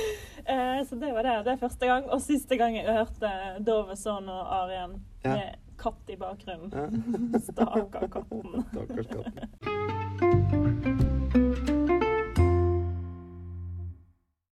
Eh, 0.45 0.79
så 0.89 0.95
det 0.99 1.13
var 1.15 1.23
det. 1.23 1.33
Det 1.45 1.51
er 1.53 1.59
første 1.61 1.87
gang, 1.87 2.09
og 2.11 2.19
siste 2.21 2.57
gang 2.59 2.75
jeg 2.75 2.83
hørte 2.97 3.29
Dove 3.63 3.95
Son 3.95 4.27
og 4.29 4.41
Arien 4.57 4.97
Ja. 5.23 5.35
med 5.37 5.55
katt 5.79 6.09
i 6.11 6.17
bakgrunnen. 6.19 6.67
Ja. 6.75 7.39
Stakkar 7.47 8.09
katten. 8.11 8.65
Stakkars 8.73 9.07
katten. 9.07 10.43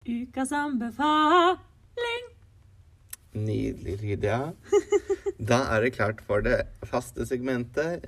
Ukas 0.06 0.52
anbefaling. 0.52 1.60
Nydelig, 3.32 4.02
Lydia. 4.02 4.40
Da 5.40 5.60
er 5.76 5.82
det 5.86 5.94
klart 5.94 6.22
for 6.26 6.42
det 6.42 6.62
faste 6.90 7.26
segmentet, 7.30 8.06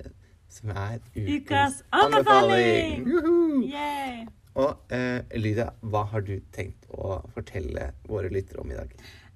som 0.51 0.69
er 0.73 0.97
Ukas 1.15 1.81
anbefaling! 1.93 3.05
Juhu! 3.07 3.61
Og 4.59 4.91
eh, 4.91 5.21
Lydia, 5.39 5.69
hva 5.81 6.03
har 6.11 6.21
du 6.27 6.39
tenkt 6.51 6.87
å 6.91 7.21
fortelle 7.35 7.91
våre 8.09 8.31
lyttere 8.33 8.59
om 8.63 8.71
i 8.71 8.75
dag? 8.75 8.91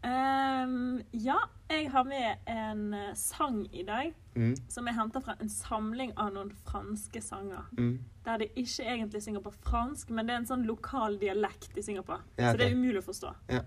Um, 0.06 1.00
ja, 1.18 1.38
jeg 1.72 1.88
har 1.90 2.04
med 2.06 2.44
en 2.52 2.94
eh, 2.94 3.14
sang 3.18 3.64
i 3.74 3.86
dag 3.88 4.14
Mm, 4.36 4.52
som 4.68 4.84
er 4.84 4.98
henta 4.98 5.22
fra 5.24 5.38
en 5.40 5.48
samling 5.48 6.10
av 6.20 6.34
noen 6.36 6.50
franske 6.68 7.22
sanger. 7.24 7.64
mm. 7.78 7.94
Der 8.26 8.42
de 8.42 8.50
ikke 8.60 8.84
egentlig 8.84 9.22
synger 9.24 9.40
på 9.46 9.54
fransk, 9.64 10.10
men 10.10 10.28
det 10.28 10.34
er 10.34 10.42
en 10.42 10.48
sånn 10.50 10.66
lokal 10.68 11.16
dialekt 11.22 11.72
de 11.76 11.84
synger 11.86 12.04
på. 12.04 12.18
Ja, 12.38 12.52
Så 12.52 12.58
det 12.58 12.66
er 12.68 12.76
umulig 12.76 13.00
å 13.00 13.06
forstå. 13.06 13.32
Ja. 13.54 13.62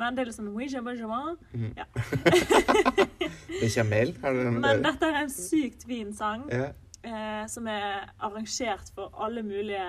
Men 0.00 0.14
det 0.16 0.22
er 0.22 0.30
litt 0.30 0.38
sånn 0.38 0.48
oui. 0.54 0.66
Mhm. 1.52 1.74
Ja. 1.76 1.84
Bechamel, 3.60 4.14
har 4.22 4.32
du 4.32 4.50
Men 4.50 4.82
dette 4.82 5.10
er 5.10 5.20
en 5.24 5.30
sykt 5.30 5.84
fin 5.86 6.12
sang 6.14 6.48
Ja. 6.50 6.72
Eh, 7.04 7.44
som 7.50 7.68
er 7.70 8.10
arrangert 8.18 8.90
for 8.94 9.14
alle 9.24 9.42
mulige 9.42 9.86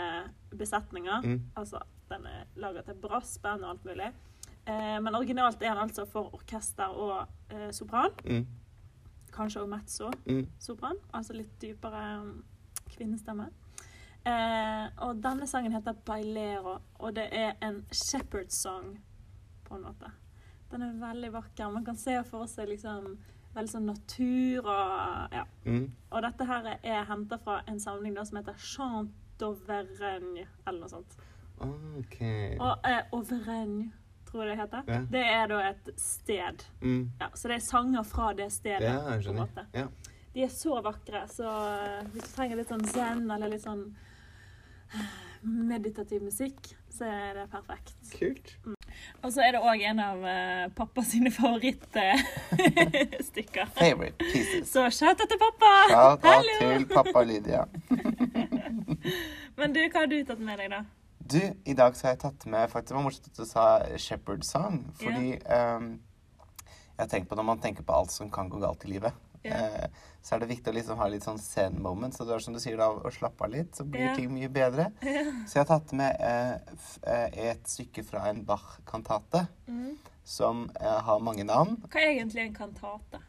besetninger. 0.58 1.22
Mm. 1.26 1.42
Altså, 1.56 1.82
den 2.10 2.26
er 2.30 2.46
laget 2.56 2.86
til 2.86 3.00
brass, 3.02 3.38
band 3.44 3.64
og 3.64 3.76
alt 3.76 3.86
mulig. 3.86 4.12
Eh, 4.66 4.98
men 5.02 5.16
originalt 5.16 5.62
er 5.62 5.74
den 5.74 5.84
altså 5.86 6.06
for 6.10 6.34
orkester 6.34 6.94
og 6.94 7.28
eh, 7.54 7.72
sopran. 7.72 8.14
Mm, 8.26 8.48
Kanskje 9.34 9.62
også 9.62 9.70
mezzo. 9.70 10.12
mm. 10.26 10.48
altså 11.14 11.34
litt 11.34 11.62
dypere 11.62 12.20
um, 12.22 12.44
kvinnestemme. 12.96 13.50
Eh, 14.26 14.86
og 15.06 15.22
denne 15.22 15.48
sangen 15.48 15.72
heter 15.72 15.94
'Bailero', 15.94 16.80
og 17.00 17.16
det 17.16 17.28
er 17.32 17.54
en 17.62 17.86
shepherd 17.92 18.50
song, 18.50 19.04
på 19.66 19.76
en 19.76 19.82
måte. 19.82 20.12
Den 20.72 20.82
er 20.82 21.08
veldig 21.08 21.34
vakker. 21.34 21.72
Man 21.72 21.86
kan 21.86 21.96
se 21.96 22.24
for 22.24 22.46
seg 22.46 22.70
liksom 22.70 23.18
veldig 23.56 23.72
sånn 23.72 23.90
natur 23.90 24.66
og 24.66 25.36
Ja. 25.36 25.46
Mm. 25.66 25.92
Og 26.12 26.22
dette 26.22 26.48
her 26.50 26.72
er 26.78 27.06
henta 27.10 27.38
fra 27.42 27.62
en 27.68 27.80
samling 27.80 28.16
da, 28.16 28.26
som 28.26 28.38
heter 28.40 28.58
Chant 28.62 29.12
d'Auvergne, 29.40 30.46
eller 30.68 30.80
noe 30.80 30.90
sånt. 30.90 31.16
OK. 31.60 32.20
Og 32.60 32.88
eh, 32.88 33.02
Auvergne, 33.16 33.92
tror 34.28 34.44
jeg 34.44 34.52
det 34.52 34.60
heter. 34.64 34.84
Ja. 34.88 35.00
Det 35.12 35.24
er 35.26 35.48
da 35.52 35.62
et 35.70 35.92
sted. 36.00 36.66
Mm. 36.82 37.12
Ja, 37.20 37.30
så 37.34 37.52
det 37.52 37.60
er 37.60 37.66
sanger 37.70 38.04
fra 38.08 38.34
det 38.38 38.52
stedet. 38.52 38.84
Ja, 38.84 39.18
på 39.20 39.34
en 39.34 39.42
måte. 39.44 39.68
Ja. 39.76 39.88
De 40.36 40.44
er 40.44 40.52
så 40.52 40.82
vakre, 40.84 41.24
så 41.32 41.48
eh, 41.48 42.08
hvis 42.12 42.28
du 42.28 42.34
trenger 42.36 42.60
litt 42.60 42.72
sånn 42.72 42.84
zen 42.92 43.24
eller 43.32 43.54
litt 43.54 43.64
sånn 43.64 43.86
eh, 44.92 45.14
meditativ 45.46 46.26
musikk, 46.28 46.74
så 46.92 47.08
er 47.08 47.40
det 47.40 47.50
perfekt. 47.54 47.96
Kult. 48.18 48.58
Og 49.26 49.32
så 49.34 49.42
er 49.42 49.56
det 49.56 49.62
òg 49.66 49.82
en 49.90 50.00
av 50.04 50.20
uh, 50.22 50.68
pappa 50.78 51.02
sine 51.06 51.32
favorittstykker. 51.34 53.70
Favorite 53.80 54.18
pieces. 54.22 54.70
Så 54.70 54.84
shout 54.94 55.18
out 55.24 55.30
til 55.32 55.40
pappa! 55.42 55.72
Shout 55.90 55.98
out 55.98 56.22
Hallo! 56.30 56.58
til 56.62 56.86
pappa 56.92 57.24
Lydia. 57.26 57.64
Men 59.58 59.74
du, 59.74 59.82
hva 59.82 59.98
har 60.04 60.10
du 60.12 60.20
tatt 60.28 60.42
med 60.46 60.56
deg, 60.62 60.70
da? 60.76 60.82
Du, 61.26 61.42
i 61.42 61.74
dag 61.74 61.98
så 61.98 62.06
har 62.06 62.14
jeg 62.14 62.22
tatt 62.22 62.46
med 62.46 62.70
faktisk, 62.70 62.92
Det 62.92 62.98
var 63.00 63.06
morsomt 63.08 63.30
at 63.32 63.40
du 63.40 63.46
sa 63.50 63.82
Shepherd 63.98 64.44
Song. 64.46 64.94
Fordi 65.02 65.42
ehm, 65.42 65.98
jeg 66.70 67.02
har 67.02 67.10
tenkt 67.10 67.26
på 67.32 67.38
når 67.40 67.48
man 67.50 67.58
tenker 67.64 67.82
på 67.88 67.96
alt 67.98 68.12
som 68.14 68.30
kan 68.30 68.46
gå 68.52 68.58
galt 68.62 68.86
i 68.86 68.90
livet, 68.94 69.14
Eh, 69.54 70.04
så 70.26 70.36
er 70.36 70.42
det 70.42 70.50
viktig 70.50 70.72
å 70.72 70.74
liksom 70.74 70.98
ha 70.98 71.08
litt 71.12 71.26
sånn 71.26 71.38
zen 71.38 71.78
moment. 71.82 72.16
Så 72.16 72.26
det 72.26 72.34
er 72.34 72.42
som 72.42 72.56
du 72.56 72.60
sier 72.64 72.80
da, 72.82 72.88
å 72.90 73.12
slappe 73.14 73.46
av 73.46 73.52
litt, 73.54 73.76
så 73.78 73.86
blir 73.86 74.08
yeah. 74.08 74.16
ting 74.18 74.32
mye 74.34 74.50
bedre. 74.50 74.88
Så 75.46 75.60
jeg 75.60 75.62
har 75.62 75.70
tatt 75.70 75.94
med 75.94 76.18
eh, 76.18 76.56
eh, 77.06 77.40
et 77.52 77.70
stykke 77.70 78.04
fra 78.08 78.26
en 78.32 78.42
Bach-kantate 78.48 79.46
Mm. 79.68 79.98
som 80.24 80.70
eh, 80.82 81.00
har 81.06 81.20
mange 81.22 81.44
navn. 81.46 81.78
Hva 81.90 82.02
er 82.02 82.16
egentlig 82.16 82.48
en 82.48 82.56
kantate? 82.58 83.22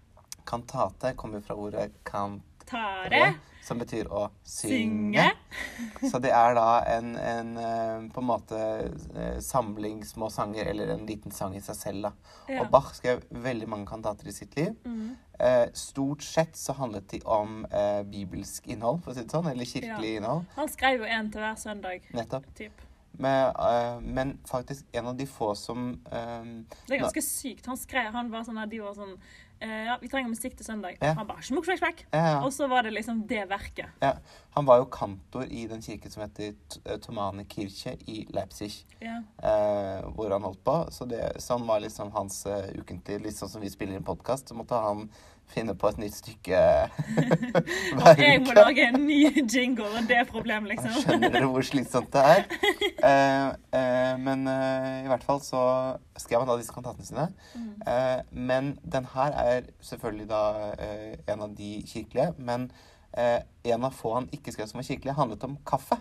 Kantate 0.47 1.13
kommer 1.17 1.41
fra 1.45 1.57
ordet 1.59 1.91
kant 2.05 2.56
Tare? 2.67 3.35
som 3.67 3.81
betyr 3.81 4.07
å 4.15 4.29
Synge? 4.47 5.25
synge. 5.25 6.11
Så 6.13 6.21
det 6.23 6.31
er 6.35 6.55
da 6.55 6.67
en, 6.93 7.15
en 7.19 7.49
eh, 7.59 8.05
på 8.15 8.23
en 8.23 8.29
måte 8.29 8.61
eh, 8.87 9.39
samling 9.43 10.05
små 10.07 10.29
sanger, 10.31 10.71
eller 10.71 10.93
en 10.95 11.07
liten 11.09 11.35
sang 11.35 11.57
i 11.59 11.63
seg 11.65 11.79
selv. 11.79 12.07
da. 12.07 12.13
Ja. 12.53 12.63
Og 12.63 12.71
Bach 12.75 12.93
skrev 12.95 13.25
veldig 13.31 13.69
mange 13.73 13.89
kantater 13.91 14.31
i 14.31 14.35
sitt 14.37 14.55
liv. 14.59 14.75
Mm. 14.87 15.17
Eh, 15.39 15.65
stort 15.77 16.23
sett 16.25 16.57
så 16.57 16.77
handlet 16.79 17.11
de 17.11 17.23
om 17.27 17.65
eh, 17.67 18.03
bibelsk 18.07 18.71
innhold, 18.71 19.03
for 19.03 19.13
å 19.13 19.19
si 19.19 19.27
det 19.27 19.35
sånn, 19.35 19.51
eller 19.51 19.69
kirkelig 19.69 20.19
innhold. 20.21 20.47
Han 20.57 20.71
skrev 20.71 21.03
jo 21.03 21.15
en 21.19 21.33
til 21.35 21.43
hver 21.43 21.59
søndag, 21.61 22.07
Nettopp. 22.15 22.47
typ. 22.59 22.87
Men, 23.19 23.49
eh, 23.57 24.01
men 24.01 24.39
faktisk 24.47 24.85
en 24.93 25.07
av 25.07 25.17
de 25.17 25.27
få 25.27 25.55
som 25.57 25.89
eh, 26.13 26.49
Det 26.87 26.99
er 26.99 27.03
ganske 27.07 27.23
sykt. 27.25 27.67
Han 27.67 27.79
skrev, 27.81 28.13
han 28.13 28.31
var 28.31 28.45
sånn 28.47 28.61
at 28.61 28.71
de 28.71 28.83
var 28.85 28.95
sånn 28.95 29.17
Ja, 29.61 29.95
vi 30.01 30.09
trenger 30.13 30.29
musikk 30.29 30.57
til 30.59 30.67
søndag. 30.67 30.99
Ja. 31.01 31.15
Han 31.17 31.27
bare 31.29 31.43
smukk, 31.43 31.65
smukk, 31.65 31.79
smukk. 31.81 32.03
ja, 32.13 32.43
Og 32.45 32.53
så 32.53 32.67
var 32.69 32.83
det 32.85 32.93
liksom 32.93 33.23
det 33.29 33.47
verket. 33.49 33.87
ja, 34.03 34.13
Han 34.57 34.67
var 34.69 34.83
jo 34.83 34.85
kantor 34.93 35.47
i 35.49 35.67
den 35.67 35.81
kirken 35.83 36.11
som 36.13 36.23
heter 36.23 36.53
eh, 36.85 36.99
Tomane 37.01 37.45
Kirche 37.49 37.97
i 38.07 38.27
Leipzig. 38.31 38.85
Ja. 39.01 39.23
eh, 39.43 40.05
hvor 40.13 40.31
han 40.33 40.43
holdt 40.43 40.63
på. 40.65 40.77
Så 40.91 41.09
det, 41.09 41.41
sånn 41.41 41.67
var 41.67 41.81
liksom 41.81 42.13
hans 42.13 42.43
uh, 42.47 42.69
ukentlige 42.77 43.23
Litt 43.25 43.37
sånn 43.37 43.49
som 43.49 43.65
vi 43.65 43.71
spiller 43.73 43.97
inn 43.97 44.05
podkast, 44.05 44.49
så 44.49 44.55
måtte 44.55 44.77
han 44.77 45.09
finne 45.53 45.75
på 45.79 45.91
et 45.93 45.99
nytt 46.03 46.17
stykke 46.19 46.61
hver 47.97 48.21
Jeg 48.21 48.43
må 48.45 48.55
lage 48.57 48.89
en 48.89 48.99
ny 49.07 49.21
jingle, 49.45 49.87
og 49.87 50.09
det 50.09 50.19
er 50.21 50.29
problemet, 50.29 50.73
liksom. 50.75 50.97
Skjønner 51.05 51.33
dere 51.35 51.51
hvor 51.53 51.67
slitsomt 51.67 52.13
det 52.15 52.25
er? 52.35 52.45
Eh, 53.07 53.49
eh, 53.77 54.15
men 54.19 54.49
eh, 54.51 55.05
i 55.05 55.11
hvert 55.11 55.23
fall 55.23 55.39
så 55.45 55.61
skrev 56.19 56.41
han 56.41 56.49
da 56.49 56.57
disse 56.59 56.75
kantatene 56.75 57.07
sine. 57.07 57.27
Mm. 57.55 57.69
Eh, 57.87 58.23
men 58.49 58.73
den 58.83 59.07
her 59.13 59.37
er 59.39 59.69
selvfølgelig 59.85 60.27
da 60.31 60.43
eh, 60.73 61.13
en 61.31 61.45
av 61.45 61.53
de 61.55 61.71
kirkelige. 61.87 62.33
Men 62.39 62.71
eh, 63.13 63.45
en 63.69 63.87
av 63.87 63.95
få 63.95 64.17
han 64.17 64.31
ikke 64.35 64.57
skrev 64.57 64.71
som 64.71 64.81
var 64.81 64.89
kirkelige, 64.89 65.15
handlet 65.21 65.47
om 65.47 65.59
kaffe. 65.69 66.01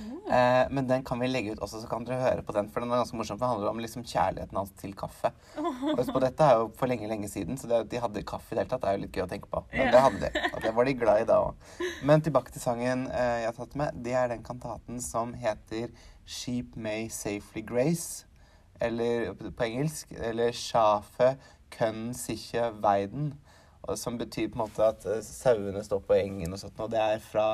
Eh, 0.00 0.64
men 0.74 0.88
den 0.88 1.04
kan 1.06 1.20
vi 1.20 1.28
legge 1.28 1.54
ut 1.54 1.62
også, 1.62 1.82
så 1.82 1.88
kan 1.90 2.06
dere 2.06 2.22
høre 2.22 2.44
på 2.46 2.54
den. 2.56 2.68
For 2.72 2.82
den 2.82 2.90
er 2.90 3.02
ganske 3.02 3.18
morsom, 3.18 3.38
for 3.38 3.46
den 3.46 3.54
handler 3.54 3.70
om 3.70 3.82
liksom 3.82 4.04
kjærligheten 4.08 4.58
hans 4.58 4.72
til 4.80 4.94
kaffe. 4.98 5.30
Og 5.60 6.00
husk 6.00 6.14
på, 6.14 6.22
dette 6.24 6.48
er 6.48 6.62
jo 6.62 6.70
for 6.78 6.90
lenge, 6.90 7.08
lenge 7.10 7.30
siden, 7.30 7.58
så 7.60 7.70
det 7.70 7.80
at 7.84 7.92
de 7.92 8.02
hadde 8.02 8.24
kaffe 8.26 8.52
i 8.52 8.56
det 8.56 8.64
hele 8.64 8.72
tatt, 8.74 8.88
er 8.88 8.98
jo 8.98 9.04
litt 9.04 9.14
gøy 9.14 9.26
å 9.26 9.30
tenke 9.30 9.50
på. 9.52 9.62
Men 9.74 9.92
det 9.94 10.02
hadde 10.06 10.22
de. 10.24 10.44
Og 10.50 10.60
det 10.64 10.74
var 10.76 10.88
de 10.88 10.96
glad 11.04 11.22
i 11.22 11.28
da 11.30 11.38
òg. 11.46 11.70
Men 12.10 12.24
tilbake 12.24 12.54
til 12.54 12.64
sangen 12.64 13.06
eh, 13.12 13.40
jeg 13.44 13.50
har 13.52 13.58
tatt 13.58 13.78
med. 13.78 14.02
Det 14.06 14.18
er 14.18 14.30
den 14.32 14.44
kantaten 14.46 15.02
som 15.04 15.34
heter 15.38 15.90
Sheep 16.24 16.76
May 16.76 17.08
Safely 17.12 17.64
Grace. 17.66 18.26
Eller 18.82 19.30
på 19.38 19.64
engelsk 19.64 20.10
Eller 20.18 20.50
Schafe 20.52 21.36
Kønn 21.70 22.08
Sikkje 22.16 22.72
Weiden. 22.82 23.34
Som 24.00 24.18
betyr 24.18 24.48
på 24.48 24.58
en 24.58 24.64
måte 24.64 24.86
at 24.88 25.04
eh, 25.06 25.22
sauene 25.22 25.84
står 25.84 26.02
på 26.08 26.16
engen 26.16 26.56
og 26.56 26.62
sånt. 26.62 26.78
Og 26.80 26.90
det 26.90 27.02
er 27.02 27.22
fra 27.22 27.48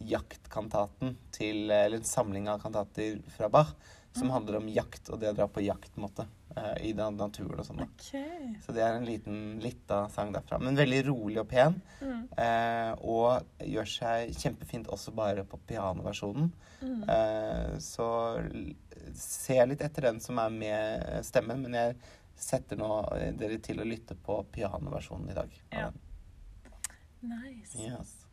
jaktkantaten 0.00 1.16
til 1.34 1.70
Eller 1.70 1.98
en 2.00 2.04
samling 2.08 2.48
av 2.48 2.62
kantater 2.62 3.20
fra 3.36 3.48
Bach 3.48 3.74
som 4.14 4.30
handler 4.30 4.60
om 4.60 4.68
jakt 4.70 5.08
og 5.10 5.18
det 5.20 5.32
å 5.32 5.34
dra 5.34 5.46
på 5.50 5.62
jakt, 5.64 5.90
på 5.94 5.98
en 5.98 6.06
måte. 6.06 6.26
eh, 6.56 6.90
I 6.90 6.92
naturen 6.94 7.58
og 7.58 7.66
sånn. 7.66 7.80
Okay. 7.82 8.54
Så 8.62 8.72
det 8.72 8.82
er 8.84 8.94
en 8.94 9.06
liten 9.06 9.58
lita 9.58 10.08
sang 10.08 10.32
derfra. 10.32 10.60
Men 10.62 10.76
veldig 10.78 11.00
rolig 11.08 11.40
og 11.40 11.48
pen. 11.50 11.80
Mm. 12.00 12.28
Eh, 12.38 12.92
og 13.02 13.42
gjør 13.58 13.90
seg 13.90 14.36
kjempefint 14.38 14.86
også 14.86 15.10
bare 15.14 15.42
på 15.44 15.58
pianoversjonen. 15.66 16.52
Mm. 16.80 17.02
Eh, 17.10 17.78
så 17.82 18.08
se 19.18 19.66
litt 19.66 19.82
etter 19.82 20.02
den 20.12 20.20
som 20.20 20.38
er 20.38 20.50
med 20.50 21.24
stemmen, 21.26 21.66
men 21.66 21.74
jeg 21.74 21.96
setter 22.36 22.78
nå 22.78 22.90
eh, 23.16 23.32
dere 23.34 23.58
til 23.58 23.82
å 23.82 23.88
lytte 23.88 24.14
på 24.14 24.44
pianoversjonen 24.54 25.30
i 25.30 25.38
dag. 25.40 25.58
Ja. 25.72 25.90
Nice. 27.24 27.74
Yes. 27.78 28.23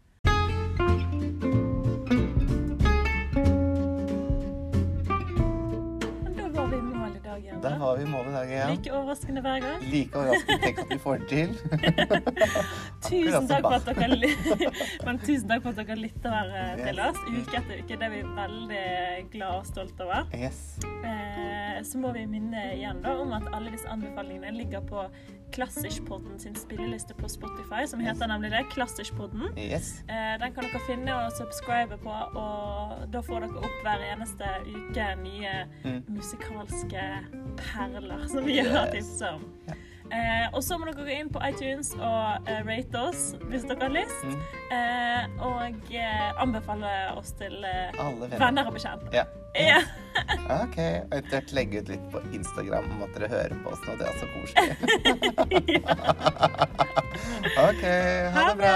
Der 7.62 7.78
var 7.80 7.98
vi 7.98 8.04
i 8.04 8.06
mål 8.06 8.28
i 8.28 8.32
dag 8.34 8.50
igjen. 8.50 8.70
Like 8.70 8.92
overraskende 8.92 9.42
hver 9.42 9.60
gang. 9.62 9.84
Like 9.92 10.18
overraskende. 10.18 10.62
Tenk 10.64 10.80
at 10.80 10.90
vi 10.90 10.98
får 11.04 11.20
det 11.22 11.28
til. 11.30 11.52
Tusen 13.10 13.50
takk, 13.52 13.68
for 13.68 13.76
at 13.76 14.00
dere, 14.00 14.30
men 15.06 15.20
tusen 15.22 15.46
takk 15.52 15.62
for 15.66 15.70
at 15.70 15.82
dere 15.82 15.98
lytter 16.00 16.56
eh, 16.62 16.82
til 16.82 17.02
oss 17.06 17.20
uke 17.28 17.60
etter 17.60 17.84
uke. 17.84 18.00
Det 18.02 18.08
er 18.08 18.14
vi 18.16 18.24
veldig 18.40 18.88
glad 19.36 19.60
og 19.60 19.70
stolt 19.70 20.02
over. 20.02 20.26
Yes. 20.34 20.64
Eh, 21.06 21.78
så 21.86 22.02
må 22.02 22.16
vi 22.18 22.26
minne 22.30 22.72
igjen 22.80 23.04
da 23.06 23.14
om 23.22 23.38
at 23.38 23.46
alle 23.54 23.76
disse 23.76 23.90
anbefalingene 23.94 24.56
ligger 24.58 24.82
på 24.90 25.06
Klassiskpodden 25.52 26.40
sin 26.40 26.56
spilleliste 26.56 27.14
på 27.14 27.28
Spotify, 27.30 27.86
som 27.88 28.00
heter 28.00 28.28
nemlig 28.28 28.52
det. 28.52 28.64
Klassiskpodden. 28.72 29.52
Yes. 29.58 30.04
Eh, 30.10 30.38
den 30.40 30.54
kan 30.56 30.64
dere 30.64 30.82
finne 30.88 31.16
og 31.26 31.32
subscribe 31.38 31.98
på, 32.04 32.14
og 32.40 33.08
da 33.14 33.20
får 33.22 33.46
dere 33.46 33.58
opp 33.66 33.78
hver 33.84 34.06
eneste 34.14 34.48
uke 34.68 35.08
nye 35.24 35.54
Mm. 35.84 36.04
musikalske 36.08 37.04
perler 37.58 38.28
som 38.28 38.46
vi 38.46 38.58
har 38.60 38.88
Yes. 38.88 38.94
tipset 38.94 39.30
om. 39.34 39.46
Ja. 39.68 39.74
Eh, 40.12 40.48
og 40.54 40.64
så 40.64 40.78
må 40.78 40.86
dere 40.86 40.96
gå 41.06 41.20
inn 41.20 41.30
på 41.30 41.40
iTunes 41.48 41.94
og 41.96 42.48
eh, 42.48 42.64
rate 42.68 42.96
oss 43.00 43.36
hvis 43.48 43.64
dere 43.64 43.80
har 43.82 43.94
lyst. 43.96 44.24
Mm. 44.24 44.42
Eh, 44.72 45.46
og 45.46 45.94
eh, 45.94 46.42
anbefale 46.42 47.18
oss 47.18 47.32
til 47.32 47.64
eh, 47.64 47.92
venner. 47.98 48.38
venner 48.40 48.68
og 48.68 48.74
bekjente. 48.74 49.08
Ja. 49.14 49.24
Ja. 49.56 49.82
OK. 50.62 50.78
Og 50.78 51.16
etter 51.18 51.32
hvert 51.32 51.52
legge 51.56 51.82
ut 51.82 51.92
litt 51.92 52.06
på 52.14 52.22
Instagram 52.36 52.88
om 52.96 53.04
at 53.08 53.18
dere 53.18 53.32
hører 53.32 53.58
på 53.64 53.74
oss 53.74 53.84
nå. 53.88 53.98
Det 54.00 54.06
er 54.08 54.16
så 54.20 54.28
koselig. 54.36 54.72
OK. 57.68 57.84
Ha 58.36 58.48
det 58.50 58.56
bra. 58.62 58.76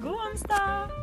God 0.00 0.18
onsdag! 0.30 0.99